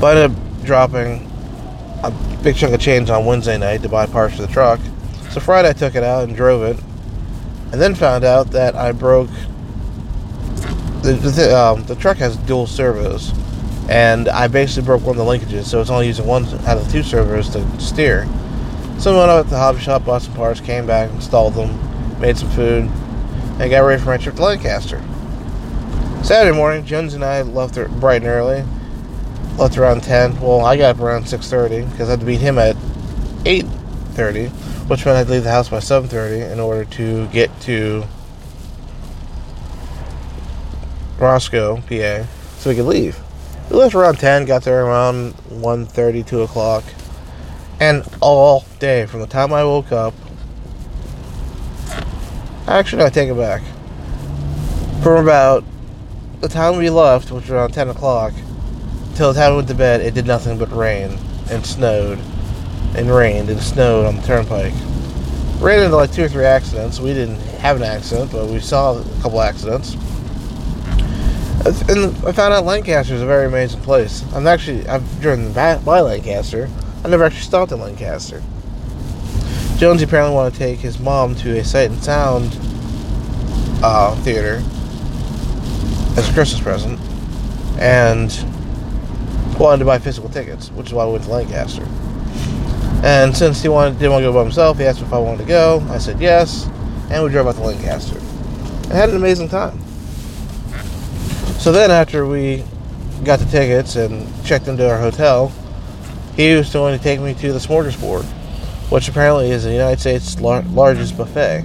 But 0.00 0.16
I 0.16 0.22
ended 0.22 0.38
up 0.38 0.64
dropping 0.64 1.25
big 2.46 2.54
chunk 2.54 2.72
of 2.72 2.80
change 2.80 3.10
on 3.10 3.26
Wednesday 3.26 3.58
night 3.58 3.82
to 3.82 3.88
buy 3.88 4.06
parts 4.06 4.36
for 4.36 4.42
the 4.42 4.52
truck. 4.52 4.78
So 5.30 5.40
Friday 5.40 5.70
I 5.70 5.72
took 5.72 5.96
it 5.96 6.04
out 6.04 6.28
and 6.28 6.36
drove 6.36 6.62
it, 6.62 6.80
and 7.72 7.82
then 7.82 7.92
found 7.92 8.22
out 8.22 8.52
that 8.52 8.76
I 8.76 8.92
broke. 8.92 9.30
The 11.02 11.14
the, 11.14 11.58
um, 11.58 11.82
the 11.86 11.96
truck 11.96 12.18
has 12.18 12.36
dual 12.36 12.68
servos, 12.68 13.32
and 13.88 14.28
I 14.28 14.46
basically 14.46 14.86
broke 14.86 15.02
one 15.02 15.18
of 15.18 15.26
the 15.26 15.28
linkages, 15.28 15.64
so 15.64 15.80
it's 15.80 15.90
only 15.90 16.06
using 16.06 16.24
one 16.24 16.44
out 16.44 16.76
of 16.76 16.86
the 16.86 16.92
two 16.92 17.02
servos 17.02 17.48
to 17.48 17.80
steer. 17.80 18.28
So 19.00 19.16
I 19.16 19.18
went 19.18 19.30
out 19.32 19.42
to 19.42 19.50
the 19.50 19.58
hobby 19.58 19.80
shop, 19.80 20.04
bought 20.04 20.22
some 20.22 20.34
parts, 20.34 20.60
came 20.60 20.86
back, 20.86 21.10
installed 21.10 21.54
them, 21.54 22.20
made 22.20 22.38
some 22.38 22.50
food, 22.50 22.88
and 23.58 23.70
got 23.70 23.80
ready 23.80 24.00
for 24.00 24.10
my 24.10 24.18
trip 24.18 24.36
to 24.36 24.42
Lancaster. 24.42 25.02
Saturday 26.22 26.56
morning, 26.56 26.84
Jones 26.84 27.12
and 27.12 27.24
I 27.24 27.42
left 27.42 27.74
bright 27.98 28.22
and 28.22 28.30
early. 28.30 28.64
Left 29.58 29.78
around 29.78 30.02
10. 30.02 30.40
Well, 30.40 30.64
I 30.64 30.76
got 30.76 30.96
up 30.96 31.00
around 31.00 31.24
6.30 31.24 31.90
because 31.90 32.08
I 32.08 32.12
had 32.12 32.20
to 32.20 32.26
beat 32.26 32.40
him 32.40 32.58
at 32.58 32.76
8.30, 33.44 34.50
which 34.88 35.06
meant 35.06 35.16
I'd 35.16 35.28
leave 35.28 35.44
the 35.44 35.50
house 35.50 35.70
by 35.70 35.78
7.30 35.78 36.52
in 36.52 36.60
order 36.60 36.84
to 36.84 37.26
get 37.28 37.58
to 37.62 38.04
Roscoe, 41.18 41.76
PA, 41.76 42.26
so 42.58 42.70
we 42.70 42.76
could 42.76 42.84
leave. 42.84 43.18
We 43.70 43.76
left 43.76 43.94
around 43.94 44.18
10, 44.18 44.44
got 44.44 44.62
there 44.64 44.84
around 44.84 45.34
1.30, 45.48 46.26
2 46.26 46.42
o'clock. 46.42 46.84
And 47.80 48.06
all 48.20 48.64
day, 48.78 49.06
from 49.06 49.20
the 49.20 49.26
time 49.26 49.52
I 49.52 49.64
woke 49.64 49.90
up, 49.90 50.14
actually, 52.68 53.04
I 53.04 53.08
take 53.08 53.30
it 53.30 53.36
back. 53.36 53.62
From 55.02 55.22
about 55.24 55.64
the 56.40 56.48
time 56.48 56.76
we 56.76 56.90
left, 56.90 57.30
which 57.30 57.44
was 57.44 57.50
around 57.50 57.72
10 57.72 57.88
o'clock, 57.88 58.34
till 59.16 59.32
the 59.32 59.40
time 59.40 59.52
we 59.52 59.56
went 59.56 59.68
to 59.68 59.74
bed, 59.74 60.02
it 60.02 60.12
did 60.12 60.26
nothing 60.26 60.58
but 60.58 60.70
rain 60.70 61.18
and 61.50 61.64
snowed 61.64 62.18
and 62.94 63.10
rained 63.10 63.48
and 63.48 63.60
snowed 63.60 64.04
on 64.04 64.16
the 64.16 64.22
turnpike. 64.22 64.74
Ran 65.58 65.84
into 65.84 65.96
like 65.96 66.12
two 66.12 66.24
or 66.24 66.28
three 66.28 66.44
accidents. 66.44 67.00
We 67.00 67.14
didn't 67.14 67.40
have 67.60 67.76
an 67.76 67.82
accident, 67.82 68.30
but 68.30 68.46
we 68.46 68.60
saw 68.60 68.98
a 68.98 69.04
couple 69.22 69.40
accidents. 69.40 69.94
And 71.88 72.14
I 72.26 72.32
found 72.32 72.52
out 72.52 72.64
Lancaster 72.64 73.14
is 73.14 73.22
a 73.22 73.26
very 73.26 73.46
amazing 73.46 73.80
place. 73.80 74.22
I'm 74.34 74.46
actually 74.46 74.86
I've 74.86 75.20
driven 75.20 75.52
by 75.52 76.00
Lancaster. 76.00 76.68
I 77.02 77.08
never 77.08 77.24
actually 77.24 77.40
stopped 77.40 77.72
in 77.72 77.80
Lancaster. 77.80 78.42
Jonesy 79.78 80.04
apparently 80.04 80.34
wanted 80.34 80.52
to 80.52 80.58
take 80.58 80.78
his 80.78 80.98
mom 80.98 81.34
to 81.36 81.58
a 81.58 81.64
Sight 81.64 81.90
and 81.90 82.02
Sound 82.04 82.56
uh, 83.82 84.14
theater 84.16 84.62
as 86.18 86.28
a 86.28 86.32
Christmas 86.32 86.60
present, 86.60 87.00
and 87.78 88.30
wanted 89.58 89.78
to 89.80 89.84
buy 89.84 89.98
physical 89.98 90.28
tickets, 90.28 90.70
which 90.70 90.88
is 90.88 90.92
why 90.94 91.06
we 91.06 91.12
went 91.12 91.24
to 91.24 91.30
Lancaster. 91.30 91.86
And 93.02 93.36
since 93.36 93.62
he 93.62 93.68
wanted 93.68 93.98
didn't 93.98 94.12
want 94.12 94.22
to 94.22 94.28
go 94.28 94.32
by 94.32 94.42
himself, 94.42 94.78
he 94.78 94.84
asked 94.84 95.02
if 95.02 95.12
I 95.12 95.18
wanted 95.18 95.38
to 95.38 95.48
go. 95.48 95.86
I 95.90 95.98
said 95.98 96.20
yes, 96.20 96.66
and 97.10 97.22
we 97.22 97.30
drove 97.30 97.46
out 97.46 97.54
to 97.56 97.60
Lancaster. 97.62 98.20
I 98.90 98.96
had 98.96 99.10
an 99.10 99.16
amazing 99.16 99.48
time. 99.48 99.78
So 101.58 101.72
then, 101.72 101.90
after 101.90 102.26
we 102.26 102.64
got 103.24 103.38
the 103.38 103.44
tickets 103.46 103.96
and 103.96 104.26
checked 104.44 104.68
into 104.68 104.88
our 104.88 104.98
hotel, 104.98 105.52
he 106.36 106.54
was 106.54 106.72
going 106.72 106.96
to 106.96 107.02
take 107.02 107.20
me 107.20 107.34
to 107.34 107.52
the 107.52 107.58
Smorgasbord, 107.58 108.24
which 108.90 109.08
apparently 109.08 109.50
is 109.50 109.64
the 109.64 109.72
United 109.72 110.00
States' 110.00 110.40
lar- 110.40 110.62
largest 110.62 111.16
buffet. 111.16 111.64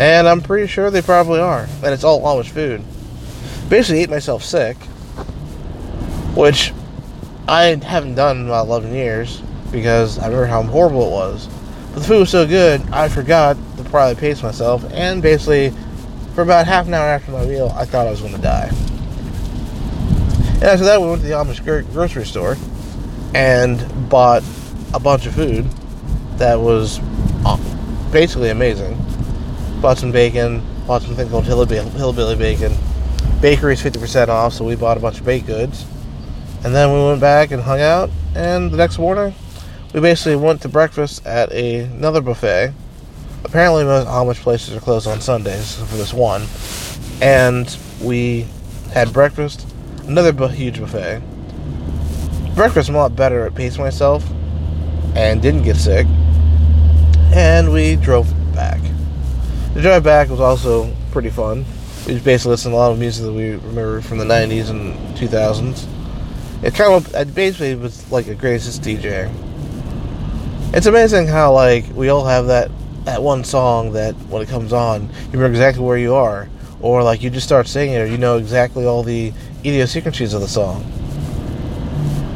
And 0.00 0.28
I'm 0.28 0.40
pretty 0.40 0.68
sure 0.68 0.90
they 0.90 1.02
probably 1.02 1.40
are. 1.40 1.68
And 1.82 1.92
it's 1.92 2.04
all 2.04 2.22
Amish 2.22 2.50
food. 2.50 2.82
Basically, 3.68 4.00
ate 4.00 4.10
myself 4.10 4.44
sick, 4.44 4.76
which 6.38 6.72
I 7.48 7.74
haven't 7.82 8.14
done 8.14 8.42
in 8.42 8.46
about 8.46 8.68
11 8.68 8.94
years 8.94 9.42
because 9.72 10.20
I 10.20 10.26
remember 10.26 10.46
how 10.46 10.62
horrible 10.62 11.08
it 11.08 11.10
was. 11.10 11.48
But 11.92 11.98
the 11.98 12.04
food 12.04 12.20
was 12.20 12.30
so 12.30 12.46
good, 12.46 12.80
I 12.92 13.08
forgot 13.08 13.56
to 13.76 13.82
probably 13.82 14.14
pace 14.14 14.40
myself, 14.40 14.84
and 14.92 15.20
basically 15.20 15.72
for 16.36 16.42
about 16.42 16.68
half 16.68 16.86
an 16.86 16.94
hour 16.94 17.06
after 17.06 17.32
my 17.32 17.44
meal, 17.44 17.72
I 17.74 17.84
thought 17.84 18.06
I 18.06 18.10
was 18.10 18.20
going 18.20 18.36
to 18.36 18.40
die. 18.40 18.68
And 20.54 20.62
after 20.62 20.84
that, 20.84 21.00
we 21.00 21.08
went 21.08 21.22
to 21.22 21.26
the 21.26 21.34
Amish 21.34 21.92
grocery 21.92 22.24
store 22.24 22.56
and 23.34 24.08
bought 24.08 24.44
a 24.94 25.00
bunch 25.00 25.26
of 25.26 25.34
food 25.34 25.66
that 26.36 26.54
was 26.54 27.00
uh, 27.44 27.56
basically 28.12 28.50
amazing. 28.50 28.96
Bought 29.80 29.98
some 29.98 30.12
bacon, 30.12 30.62
bought 30.86 31.02
something 31.02 31.28
called 31.28 31.46
hillbilly 31.46 32.36
bacon. 32.36 32.72
Bakery's 33.40 33.82
50% 33.82 34.28
off, 34.28 34.52
so 34.52 34.64
we 34.64 34.76
bought 34.76 34.96
a 34.96 35.00
bunch 35.00 35.18
of 35.18 35.26
baked 35.26 35.48
goods. 35.48 35.84
And 36.64 36.74
then 36.74 36.92
we 36.92 37.04
went 37.04 37.20
back 37.20 37.50
and 37.50 37.62
hung 37.62 37.80
out, 37.80 38.10
and 38.34 38.70
the 38.70 38.76
next 38.76 38.98
morning, 38.98 39.34
we 39.94 40.00
basically 40.00 40.36
went 40.36 40.62
to 40.62 40.68
breakfast 40.68 41.24
at 41.26 41.52
a, 41.52 41.80
another 41.80 42.20
buffet 42.20 42.74
apparently 43.44 43.84
most 43.84 44.06
Amish 44.06 44.36
places 44.36 44.74
are 44.76 44.80
closed 44.80 45.06
on 45.06 45.20
Sundays 45.20 45.76
for 45.76 45.96
this 45.96 46.12
one. 46.12 46.46
And 47.20 47.76
we 48.02 48.46
had 48.92 49.12
breakfast, 49.12 49.66
another 50.04 50.32
bu- 50.32 50.48
huge 50.48 50.80
buffet. 50.80 51.22
Breakfast, 52.54 52.88
I'm 52.88 52.96
a 52.96 52.98
lot 52.98 53.16
better 53.16 53.46
at 53.46 53.54
pacing 53.54 53.82
myself 53.82 54.24
and 55.14 55.40
didn't 55.40 55.62
get 55.62 55.76
sick. 55.76 56.06
And 57.32 57.72
we 57.72 57.96
drove 57.96 58.32
back. 58.54 58.80
The 59.74 59.82
drive 59.82 60.02
back 60.02 60.28
was 60.28 60.40
also 60.40 60.94
pretty 61.10 61.30
fun. 61.30 61.64
We 62.06 62.14
just 62.14 62.24
basically 62.24 62.52
listened 62.52 62.72
to 62.72 62.76
a 62.76 62.78
lot 62.78 62.92
of 62.92 62.98
music 62.98 63.24
that 63.26 63.32
we 63.32 63.50
remember 63.50 64.00
from 64.00 64.18
the 64.18 64.24
90s 64.24 64.70
and 64.70 64.94
2000s. 65.16 65.86
It 66.62 66.74
kind 66.74 66.92
of, 66.92 67.14
it 67.14 67.34
basically 67.34 67.74
was 67.76 68.10
like 68.10 68.26
a 68.26 68.34
greatest 68.34 68.82
DJ. 68.82 69.32
It's 70.74 70.86
amazing 70.86 71.28
how, 71.28 71.52
like, 71.52 71.84
we 71.94 72.08
all 72.08 72.24
have 72.24 72.46
that 72.48 72.70
that 73.08 73.22
one 73.22 73.42
song 73.42 73.92
that 73.92 74.14
when 74.28 74.42
it 74.42 74.50
comes 74.50 74.70
on, 74.70 75.02
you 75.02 75.32
remember 75.32 75.48
exactly 75.48 75.82
where 75.82 75.96
you 75.96 76.14
are, 76.14 76.46
or 76.82 77.02
like 77.02 77.22
you 77.22 77.30
just 77.30 77.46
start 77.46 77.66
singing 77.66 77.94
it, 77.94 78.00
or 78.00 78.06
you 78.06 78.18
know 78.18 78.36
exactly 78.36 78.84
all 78.84 79.02
the 79.02 79.32
idiosyncrasies 79.60 80.34
of 80.34 80.42
the 80.42 80.48
song. 80.48 80.84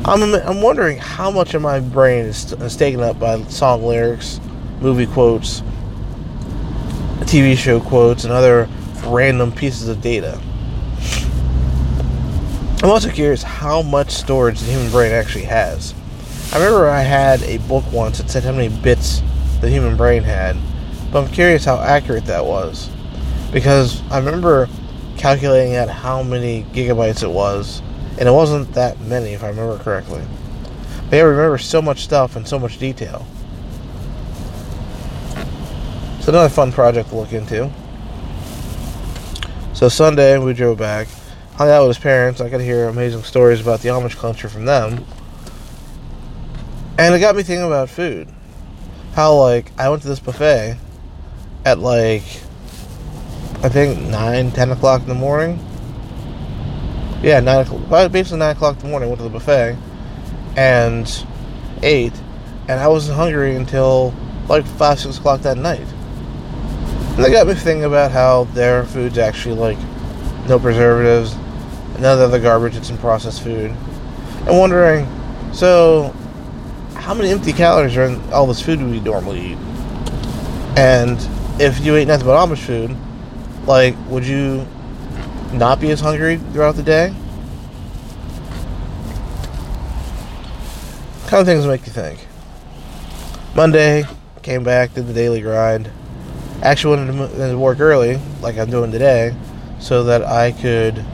I'm 0.06 0.22
I'm 0.34 0.62
wondering 0.62 0.96
how 0.96 1.30
much 1.30 1.52
of 1.52 1.60
my 1.60 1.78
brain 1.78 2.24
is, 2.24 2.52
is 2.54 2.74
taken 2.74 3.00
up 3.00 3.20
by 3.20 3.42
song 3.44 3.82
lyrics, 3.82 4.40
movie 4.80 5.06
quotes, 5.06 5.62
TV 7.20 7.54
show 7.54 7.78
quotes, 7.78 8.24
and 8.24 8.32
other 8.32 8.66
random 9.04 9.52
pieces 9.52 9.88
of 9.88 10.00
data. 10.00 10.40
I'm 12.82 12.90
also 12.90 13.10
curious 13.10 13.44
how 13.44 13.80
much 13.82 14.10
storage 14.10 14.58
the 14.58 14.72
human 14.72 14.90
brain 14.90 15.12
actually 15.12 15.44
has. 15.44 15.94
I 16.52 16.56
remember 16.56 16.88
I 16.88 17.02
had 17.02 17.40
a 17.44 17.58
book 17.58 17.84
once 17.92 18.18
that 18.18 18.28
said 18.28 18.42
how 18.42 18.50
many 18.50 18.68
bits 18.68 19.22
the 19.60 19.70
human 19.70 19.96
brain 19.96 20.24
had, 20.24 20.56
but 21.12 21.22
I'm 21.24 21.32
curious 21.32 21.64
how 21.64 21.78
accurate 21.78 22.24
that 22.24 22.44
was. 22.44 22.90
Because 23.52 24.02
I 24.10 24.18
remember 24.18 24.68
calculating 25.16 25.76
out 25.76 25.88
how 25.88 26.24
many 26.24 26.64
gigabytes 26.72 27.22
it 27.22 27.30
was, 27.30 27.80
and 28.18 28.28
it 28.28 28.32
wasn't 28.32 28.72
that 28.72 28.98
many 29.00 29.30
if 29.32 29.44
I 29.44 29.50
remember 29.50 29.78
correctly. 29.78 30.24
But 31.08 31.20
I 31.20 31.22
remember 31.22 31.58
so 31.58 31.80
much 31.80 32.02
stuff 32.02 32.34
and 32.34 32.48
so 32.48 32.58
much 32.58 32.78
detail. 32.78 33.24
It's 36.18 36.26
another 36.26 36.48
fun 36.48 36.72
project 36.72 37.10
to 37.10 37.14
look 37.14 37.32
into. 37.32 37.70
So 39.72 39.88
Sunday 39.88 40.36
we 40.38 40.52
drove 40.52 40.78
back, 40.78 41.06
hung 41.54 41.68
out 41.68 41.86
with 41.86 41.96
his 41.96 42.02
parents. 42.02 42.40
I 42.40 42.48
to 42.48 42.58
hear 42.58 42.88
amazing 42.88 43.22
stories 43.22 43.60
about 43.60 43.80
the 43.80 43.88
Amish 43.88 44.16
culture 44.16 44.48
from 44.48 44.64
them, 44.64 45.04
and 46.98 47.14
it 47.14 47.20
got 47.20 47.36
me 47.36 47.42
thinking 47.42 47.66
about 47.66 47.90
food. 47.90 48.28
How 49.14 49.34
like 49.34 49.70
I 49.78 49.88
went 49.90 50.02
to 50.02 50.08
this 50.08 50.20
buffet 50.20 50.78
at 51.64 51.78
like 51.78 52.24
I 53.62 53.68
think 53.68 54.00
nine, 54.00 54.50
ten 54.50 54.70
o'clock 54.70 55.02
in 55.02 55.08
the 55.08 55.14
morning. 55.14 55.58
Yeah, 57.22 57.40
nine 57.40 57.66
o'clock. 57.66 58.10
Basically 58.10 58.38
nine 58.38 58.56
o'clock 58.56 58.76
in 58.76 58.82
the 58.82 58.88
morning. 58.88 59.08
Went 59.08 59.20
to 59.20 59.24
the 59.24 59.30
buffet 59.30 59.76
and 60.56 61.26
ate, 61.82 62.14
and 62.68 62.80
I 62.80 62.88
wasn't 62.88 63.16
hungry 63.16 63.54
until 63.54 64.12
like 64.48 64.66
five, 64.66 64.98
six 64.98 65.18
o'clock 65.18 65.42
that 65.42 65.56
night. 65.56 65.86
And 67.14 67.24
that 67.24 67.30
got 67.30 67.46
me 67.46 67.54
thinking 67.54 67.84
about 67.84 68.10
how 68.10 68.44
their 68.54 68.84
food's 68.84 69.18
actually 69.18 69.54
like 69.54 69.78
no 70.48 70.58
preservatives, 70.58 71.36
none 71.98 72.20
of 72.20 72.30
the 72.30 72.40
garbage, 72.40 72.76
it's 72.76 72.90
in 72.90 72.98
processed 72.98 73.42
food. 73.42 73.70
And 74.46 74.58
wondering, 74.58 75.06
so 75.52 76.14
how 76.94 77.14
many 77.14 77.30
empty 77.30 77.52
calories 77.52 77.96
are 77.96 78.04
in 78.04 78.20
all 78.32 78.46
this 78.46 78.60
food 78.60 78.82
we 78.82 79.00
normally 79.00 79.52
eat? 79.52 79.58
And 80.76 81.18
if 81.60 81.84
you 81.84 81.96
ate 81.96 82.08
nothing 82.08 82.26
but 82.26 82.36
Amish 82.36 82.58
food, 82.58 82.96
like, 83.66 83.94
would 84.08 84.26
you 84.26 84.66
not 85.52 85.80
be 85.80 85.90
as 85.90 86.00
hungry 86.00 86.38
throughout 86.52 86.76
the 86.76 86.82
day? 86.82 87.14
Kind 91.26 91.40
of 91.40 91.46
things 91.46 91.66
make 91.66 91.86
you 91.86 91.92
think. 91.92 92.26
Monday, 93.54 94.04
came 94.42 94.64
back, 94.64 94.94
did 94.94 95.06
the 95.06 95.12
daily 95.12 95.40
grind 95.40 95.90
actually 96.62 96.96
wanted 96.96 97.50
to 97.50 97.58
work 97.58 97.80
early, 97.80 98.20
like 98.40 98.56
I'm 98.56 98.70
doing 98.70 98.92
today, 98.92 99.34
so 99.80 100.04
that 100.04 100.22
I 100.22 100.52
could 100.52 101.04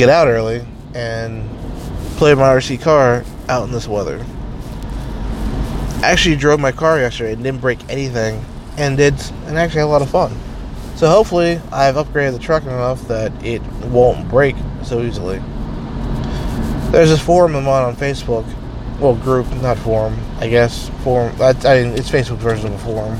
get 0.00 0.08
out 0.08 0.28
early 0.28 0.64
and 0.94 1.46
play 2.16 2.34
my 2.34 2.44
RC 2.44 2.80
car 2.80 3.22
out 3.50 3.64
in 3.64 3.70
this 3.70 3.86
weather. 3.86 4.24
I 6.02 6.10
actually 6.10 6.36
drove 6.36 6.58
my 6.58 6.72
car 6.72 6.98
yesterday 6.98 7.34
and 7.34 7.42
didn't 7.44 7.60
break 7.60 7.86
anything, 7.90 8.42
and 8.78 8.96
did 8.96 9.12
and 9.44 9.58
actually 9.58 9.80
had 9.80 9.84
a 9.84 9.92
lot 9.92 10.00
of 10.00 10.08
fun. 10.08 10.34
So 10.96 11.06
hopefully, 11.06 11.60
I've 11.70 11.96
upgraded 11.96 12.32
the 12.32 12.38
truck 12.38 12.62
enough 12.62 13.06
that 13.08 13.30
it 13.44 13.60
won't 13.90 14.26
break 14.30 14.56
so 14.82 15.02
easily. 15.02 15.38
There's 16.92 17.10
this 17.10 17.20
forum 17.20 17.54
I'm 17.54 17.68
on 17.68 17.82
on 17.82 17.94
Facebook 17.94 18.46
well 19.00 19.16
group, 19.16 19.50
not 19.60 19.76
forum, 19.76 20.18
I 20.38 20.48
guess 20.48 20.88
forum. 21.04 21.34
I, 21.42 21.50
it's 21.50 22.10
Facebook 22.10 22.38
version 22.38 22.72
of 22.72 22.74
a 22.74 22.78
forum 22.78 23.18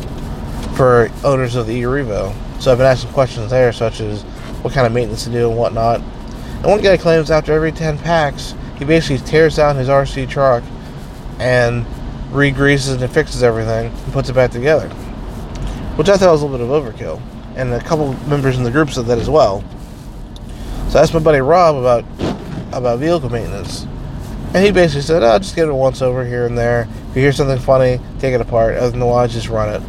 for 0.77 1.11
owners 1.25 1.57
of 1.57 1.67
the 1.67 1.75
e-Revo. 1.75 2.35
So 2.59 2.73
I've 2.73 2.79
been 2.79 2.87
asking 2.87 3.13
questions 3.13 3.51
there, 3.51 3.71
such 3.71 4.01
as 4.01 4.23
what 4.63 4.73
kind 4.73 4.87
of 4.87 4.95
maintenance 4.95 5.25
to 5.25 5.31
do 5.31 5.51
and 5.51 5.59
whatnot. 5.59 6.01
And 6.63 6.67
one 6.67 6.83
guy 6.83 6.97
claims 6.97 7.31
after 7.31 7.53
every 7.53 7.73
ten 7.73 7.99
packs, 7.99 8.55
he 8.79 8.85
basically 8.85 9.19
tears 9.27 9.57
down 9.57 9.77
his 9.77 9.89
RC 9.89 10.29
truck 10.29 10.63
and 11.39 11.87
re-greases 12.31 13.01
and 13.01 13.13
fixes 13.13 13.43
everything 13.43 13.87
and 13.87 14.13
puts 14.13 14.29
it 14.29 14.35
back 14.35 14.51
together, 14.51 14.89
which 15.97 16.09
I 16.09 16.17
thought 16.17 16.33
was 16.33 16.43
a 16.43 16.47
little 16.47 16.67
bit 16.67 16.75
of 16.75 16.95
overkill. 16.95 17.23
And 17.57 17.73
a 17.73 17.81
couple 17.81 18.13
members 18.29 18.57
in 18.57 18.63
the 18.63 18.71
group 18.71 18.91
said 18.91 19.07
that 19.07 19.19
as 19.19 19.29
well. 19.29 19.65
So 20.91 20.99
I 20.99 21.03
asked 21.03 21.15
my 21.15 21.21
buddy 21.21 21.41
Rob 21.41 21.77
about 21.77 22.05
about 22.73 23.01
vehicle 23.01 23.31
maintenance 23.31 23.87
and 24.53 24.65
he 24.65 24.73
basically 24.73 25.03
said, 25.03 25.23
"I'll 25.23 25.37
oh, 25.37 25.39
just 25.39 25.55
get 25.55 25.69
it 25.69 25.73
once 25.73 26.03
over 26.03 26.25
here 26.25 26.45
and 26.45 26.59
there. 26.59 26.89
If 27.11 27.17
you 27.17 27.23
hear 27.23 27.33
something 27.33 27.59
funny, 27.59 28.01
take 28.19 28.35
it 28.35 28.41
apart. 28.41 28.77
Otherwise, 28.77 29.33
just 29.33 29.49
run 29.49 29.69
it." 29.69 29.83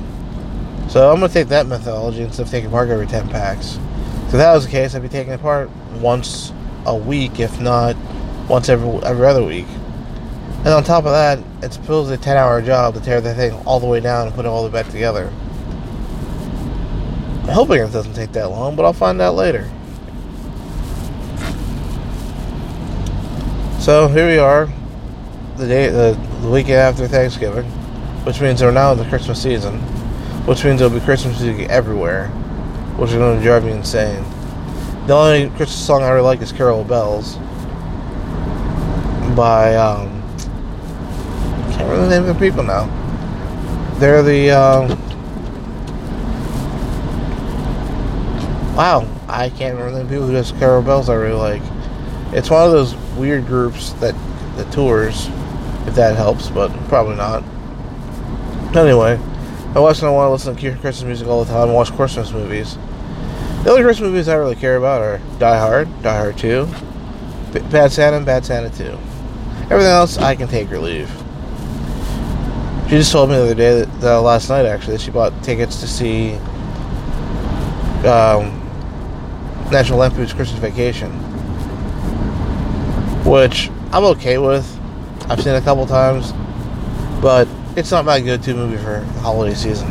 So 0.91 1.11
I'm 1.11 1.19
gonna 1.19 1.33
take 1.33 1.47
that 1.47 1.65
methodology 1.65 2.21
instead 2.21 2.45
of 2.45 2.51
taking 2.51 2.67
apart 2.67 2.89
every 2.89 3.07
ten 3.07 3.27
packs. 3.27 3.79
So 4.27 4.27
if 4.27 4.31
that 4.33 4.53
was 4.53 4.65
the 4.65 4.71
case, 4.71 4.93
I'd 4.93 5.01
be 5.01 5.09
taking 5.09 5.33
it 5.33 5.39
apart 5.39 5.71
once 5.99 6.53
a 6.85 6.95
week, 6.95 7.39
if 7.39 7.59
not 7.59 7.95
once 8.49 8.69
every 8.69 8.89
every 9.03 9.25
other 9.25 9.43
week. 9.43 9.67
And 10.59 10.69
on 10.69 10.83
top 10.83 11.05
of 11.05 11.11
that, 11.11 11.39
it's 11.63 11.75
supposedly 11.75 12.15
a 12.15 12.17
ten-hour 12.17 12.61
job 12.61 12.93
to 12.93 12.99
tear 13.01 13.19
the 13.21 13.33
thing 13.33 13.53
all 13.65 13.79
the 13.79 13.87
way 13.87 13.99
down 13.99 14.27
and 14.27 14.35
put 14.35 14.45
it 14.45 14.47
all 14.47 14.63
the 14.63 14.69
way 14.69 14.81
back 14.81 14.91
together. 14.91 15.31
I'm 17.43 17.49
hoping 17.49 17.81
it 17.81 17.91
doesn't 17.91 18.13
take 18.13 18.31
that 18.33 18.49
long, 18.49 18.75
but 18.75 18.85
I'll 18.85 18.93
find 18.93 19.19
out 19.19 19.35
later. 19.35 19.69
So 23.79 24.07
here 24.07 24.27
we 24.27 24.37
are, 24.37 24.69
the 25.57 25.67
day, 25.67 25.89
the, 25.89 26.15
the 26.41 26.49
weekend 26.49 26.77
after 26.77 27.07
Thanksgiving, 27.07 27.65
which 28.25 28.39
means 28.39 28.61
we're 28.61 28.69
now 28.69 28.91
in 28.91 28.99
the 28.99 29.05
Christmas 29.05 29.41
season, 29.41 29.79
which 30.45 30.63
means 30.63 30.79
there'll 30.79 30.93
be 30.93 31.03
Christmas 31.03 31.41
music 31.41 31.67
everywhere, 31.69 32.27
which 32.97 33.09
is 33.09 33.15
going 33.15 33.39
to 33.39 33.43
drive 33.43 33.65
me 33.65 33.71
insane. 33.71 34.23
The 35.07 35.13
only 35.15 35.49
Christmas 35.57 35.83
song 35.85 36.03
I 36.03 36.09
really 36.09 36.21
like 36.21 36.41
is 36.41 36.51
"Carol 36.51 36.81
of 36.81 36.87
Bells" 36.87 37.37
by 39.35 39.75
um, 39.75 40.23
I 41.67 41.73
can't 41.73 41.89
remember 41.89 42.05
the 42.05 42.09
name 42.09 42.29
of 42.29 42.39
the 42.39 42.47
people 42.47 42.63
now. 42.63 42.85
They're 43.97 44.21
the 44.21 44.51
um, 44.51 44.89
wow, 48.75 49.07
I 49.27 49.49
can't 49.49 49.75
remember 49.75 50.03
the 50.03 50.09
people 50.09 50.27
who 50.27 50.33
does 50.33 50.51
"Carol 50.51 50.79
of 50.79 50.85
Bells." 50.85 51.09
I 51.09 51.15
really 51.15 51.33
like. 51.33 51.63
It's 52.31 52.51
one 52.51 52.63
of 52.63 52.71
those 52.71 52.95
weird 53.17 53.47
groups 53.47 53.93
that 53.93 54.13
that 54.57 54.71
tours, 54.71 55.27
if 55.87 55.95
that 55.95 56.15
helps, 56.15 56.49
but 56.49 56.69
probably 56.89 57.15
not. 57.15 57.43
Anyway, 58.75 59.19
I 59.73 59.79
watch 59.79 59.97
and 59.97 60.07
I 60.07 60.11
want 60.11 60.27
to 60.27 60.31
listen 60.31 60.55
to 60.55 60.79
Christmas 60.79 61.03
music 61.03 61.27
all 61.27 61.43
the 61.43 61.51
time 61.51 61.69
and 61.69 61.73
watch 61.73 61.91
Christmas 61.91 62.31
movies. 62.31 62.77
The 63.63 63.69
only 63.69 63.83
Christmas 63.83 64.09
movies 64.09 64.27
I 64.27 64.35
really 64.35 64.55
care 64.55 64.77
about 64.77 65.01
are 65.01 65.19
Die 65.39 65.59
Hard, 65.59 66.01
Die 66.01 66.17
Hard 66.17 66.37
2, 66.37 66.65
Bad 67.69 67.91
Santa, 67.91 68.17
and 68.17 68.25
Bad 68.25 68.45
Santa 68.45 68.69
2. 68.69 68.83
Everything 68.83 69.85
else 69.85 70.17
I 70.17 70.35
can 70.35 70.47
take 70.47 70.71
or 70.71 70.79
leave. 70.79 71.09
She 72.85 72.97
just 72.97 73.11
told 73.11 73.29
me 73.29 73.35
the 73.35 73.43
other 73.43 73.55
day 73.55 73.83
that 73.83 74.03
uh, 74.03 74.21
last 74.21 74.49
night 74.49 74.65
actually 74.65 74.97
that 74.97 75.01
she 75.01 75.11
bought 75.11 75.43
tickets 75.43 75.79
to 75.79 75.87
see 75.87 76.33
um, 78.07 78.57
National 79.71 79.99
Lampoon's 79.99 80.33
Christmas 80.33 80.59
Vacation 80.59 81.11
which 83.25 83.69
I'm 83.91 84.03
okay 84.05 84.37
with. 84.37 84.65
I've 85.29 85.41
seen 85.41 85.53
it 85.53 85.57
a 85.57 85.61
couple 85.61 85.85
times, 85.85 86.33
but 87.21 87.47
it's 87.77 87.91
not 87.91 88.03
my 88.03 88.19
go-to 88.19 88.53
movie 88.53 88.77
for 88.77 88.99
the 88.99 89.19
holiday 89.19 89.53
season. 89.55 89.89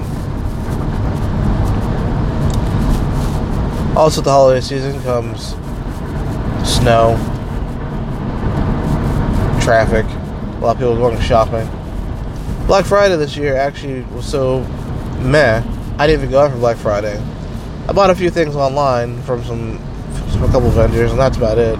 Also, 4.00 4.22
the 4.22 4.30
holiday 4.30 4.62
season 4.62 4.98
comes 5.02 5.48
snow, 6.66 7.18
traffic, 9.60 10.06
a 10.06 10.60
lot 10.60 10.70
of 10.70 10.78
people 10.78 10.96
going 10.96 11.20
shopping. 11.20 11.68
Black 12.66 12.86
Friday 12.86 13.14
this 13.16 13.36
year 13.36 13.56
actually 13.56 14.00
was 14.14 14.24
so 14.24 14.60
meh. 15.20 15.62
I 15.98 16.06
didn't 16.06 16.20
even 16.22 16.30
go 16.30 16.40
out 16.40 16.50
for 16.50 16.56
Black 16.56 16.78
Friday. 16.78 17.22
I 17.88 17.92
bought 17.92 18.08
a 18.08 18.14
few 18.14 18.30
things 18.30 18.56
online 18.56 19.20
from 19.24 19.44
some 19.44 19.76
from 20.30 20.44
a 20.44 20.46
couple 20.46 20.70
vendors, 20.70 21.10
and 21.10 21.20
that's 21.20 21.36
about 21.36 21.58
it 21.58 21.78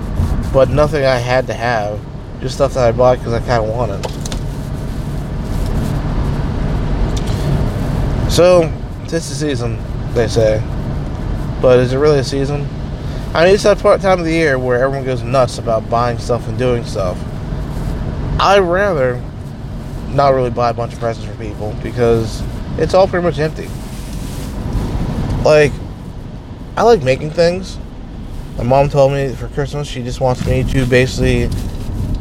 but 0.52 0.68
nothing 0.68 1.06
I 1.06 1.16
had 1.16 1.46
to 1.46 1.54
have. 1.54 1.98
Just 2.42 2.56
stuff 2.56 2.74
that 2.74 2.86
I 2.86 2.92
bought 2.92 3.16
because 3.16 3.32
I 3.32 3.40
kind 3.40 3.64
of 3.64 3.70
wanted. 3.70 4.04
So, 8.30 8.70
this 9.06 9.30
is 9.30 9.40
the 9.40 9.46
season, 9.46 9.78
they 10.12 10.28
say. 10.28 10.62
But 11.60 11.78
is 11.80 11.92
it 11.92 11.98
really 11.98 12.18
a 12.18 12.24
season? 12.24 12.66
I 13.34 13.44
mean, 13.44 13.54
it's 13.54 13.62
that 13.62 13.78
part 13.78 14.00
time 14.00 14.18
of 14.18 14.24
the 14.24 14.32
year 14.32 14.58
where 14.58 14.82
everyone 14.82 15.04
goes 15.04 15.22
nuts 15.22 15.58
about 15.58 15.88
buying 15.88 16.18
stuff 16.18 16.48
and 16.48 16.58
doing 16.58 16.84
stuff. 16.84 17.18
I'd 18.40 18.60
rather 18.60 19.22
not 20.08 20.34
really 20.34 20.50
buy 20.50 20.70
a 20.70 20.74
bunch 20.74 20.94
of 20.94 20.98
presents 20.98 21.28
for 21.28 21.36
people 21.36 21.74
because 21.82 22.42
it's 22.78 22.94
all 22.94 23.06
pretty 23.06 23.24
much 23.24 23.38
empty. 23.38 23.68
Like, 25.44 25.72
I 26.76 26.82
like 26.82 27.02
making 27.02 27.30
things, 27.30 27.78
my 28.60 28.66
mom 28.66 28.90
told 28.90 29.12
me 29.12 29.34
for 29.34 29.48
Christmas 29.48 29.88
she 29.88 30.02
just 30.02 30.20
wants 30.20 30.44
me 30.46 30.62
to 30.64 30.84
basically 30.84 31.48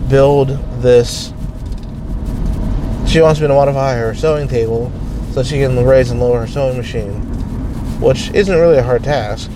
build 0.07 0.47
this. 0.81 1.33
She 3.07 3.19
wants 3.19 3.41
me 3.41 3.47
to 3.47 3.53
modify 3.53 3.97
her 3.97 4.15
sewing 4.15 4.47
table 4.47 4.89
so 5.33 5.43
she 5.43 5.59
can 5.59 5.83
raise 5.83 6.11
and 6.11 6.19
lower 6.21 6.39
her 6.39 6.47
sewing 6.47 6.77
machine, 6.77 7.28
which 7.99 8.31
isn't 8.31 8.57
really 8.57 8.77
a 8.77 8.83
hard 8.83 9.03
task, 9.03 9.51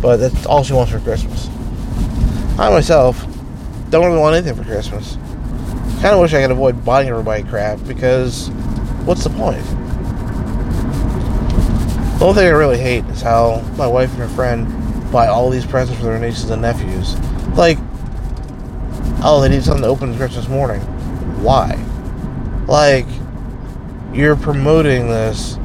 but 0.00 0.16
that's 0.18 0.46
all 0.46 0.62
she 0.62 0.72
wants 0.72 0.92
for 0.92 1.00
Christmas. 1.00 1.48
I 2.58 2.70
myself 2.70 3.26
don't 3.90 4.06
really 4.06 4.18
want 4.18 4.36
anything 4.36 4.54
for 4.54 4.64
Christmas. 4.64 5.16
Kind 6.00 6.14
of 6.14 6.20
wish 6.20 6.34
I 6.34 6.42
could 6.42 6.50
avoid 6.50 6.84
buying 6.84 7.08
everybody 7.08 7.42
crap 7.42 7.78
because 7.86 8.48
what's 9.04 9.24
the 9.24 9.30
point? 9.30 9.64
The 12.18 12.26
only 12.26 12.34
thing 12.34 12.46
I 12.46 12.50
really 12.50 12.78
hate 12.78 13.04
is 13.06 13.20
how 13.20 13.60
my 13.76 13.86
wife 13.86 14.10
and 14.10 14.20
her 14.20 14.28
friend 14.28 14.66
buy 15.10 15.26
all 15.26 15.50
these 15.50 15.66
presents 15.66 16.00
for 16.00 16.06
their 16.06 16.18
nieces 16.18 16.50
and 16.50 16.62
nephews. 16.62 17.18
Like, 17.56 17.78
oh, 19.22 19.40
they 19.42 19.48
need 19.48 19.62
something 19.62 19.82
to 19.82 19.88
open 19.88 20.16
Christmas 20.16 20.48
morning. 20.48 20.80
Why? 21.42 21.74
Like, 22.66 23.06
you're 24.12 24.36
promoting 24.36 25.08
this. 25.08 25.58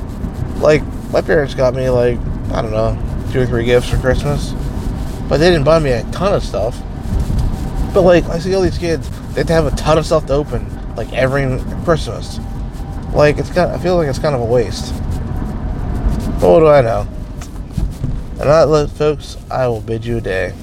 Like, 0.58 0.82
my 1.12 1.22
parents 1.22 1.54
got 1.54 1.74
me, 1.74 1.90
like, 1.90 2.20
I 2.52 2.62
don't 2.62 2.72
know, 2.72 2.98
two 3.32 3.42
or 3.42 3.46
three 3.46 3.66
gifts 3.66 3.90
for 3.90 3.98
Christmas. 3.98 4.54
But 5.28 5.38
they 5.38 5.50
didn't 5.50 5.66
buy 5.66 5.80
me 5.80 5.92
a 5.92 6.04
ton 6.12 6.34
of 6.34 6.44
stuff. 6.44 6.80
But, 7.94 8.02
like, 8.02 8.26
I 8.26 8.40
see 8.40 8.54
all 8.54 8.62
these 8.62 8.78
kids, 8.78 9.10
they 9.34 9.42
have 9.42 9.48
to 9.48 9.54
have 9.54 9.66
a 9.66 9.76
ton 9.76 9.98
of 9.98 10.06
stuff 10.06 10.26
to 10.28 10.34
open, 10.34 10.66
like, 10.96 11.12
every 11.14 11.60
Christmas. 11.84 12.40
Like, 13.14 13.38
it's 13.38 13.50
kind 13.50 13.72
of, 13.72 13.80
I 13.80 13.84
feel 13.84 13.96
like 13.96 14.08
it's 14.08 14.20
kind 14.20 14.36
of 14.36 14.42
a 14.42 14.46
waste. 14.46 14.94
But 16.40 16.50
what 16.50 16.60
do 16.60 16.68
I 16.68 16.82
know? 16.82 17.08
And 18.40 18.50
that, 18.50 18.90
folks, 18.92 19.38
I 19.52 19.68
will 19.68 19.82
bid 19.82 20.06
you 20.06 20.18
a 20.18 20.22
day. 20.22 20.54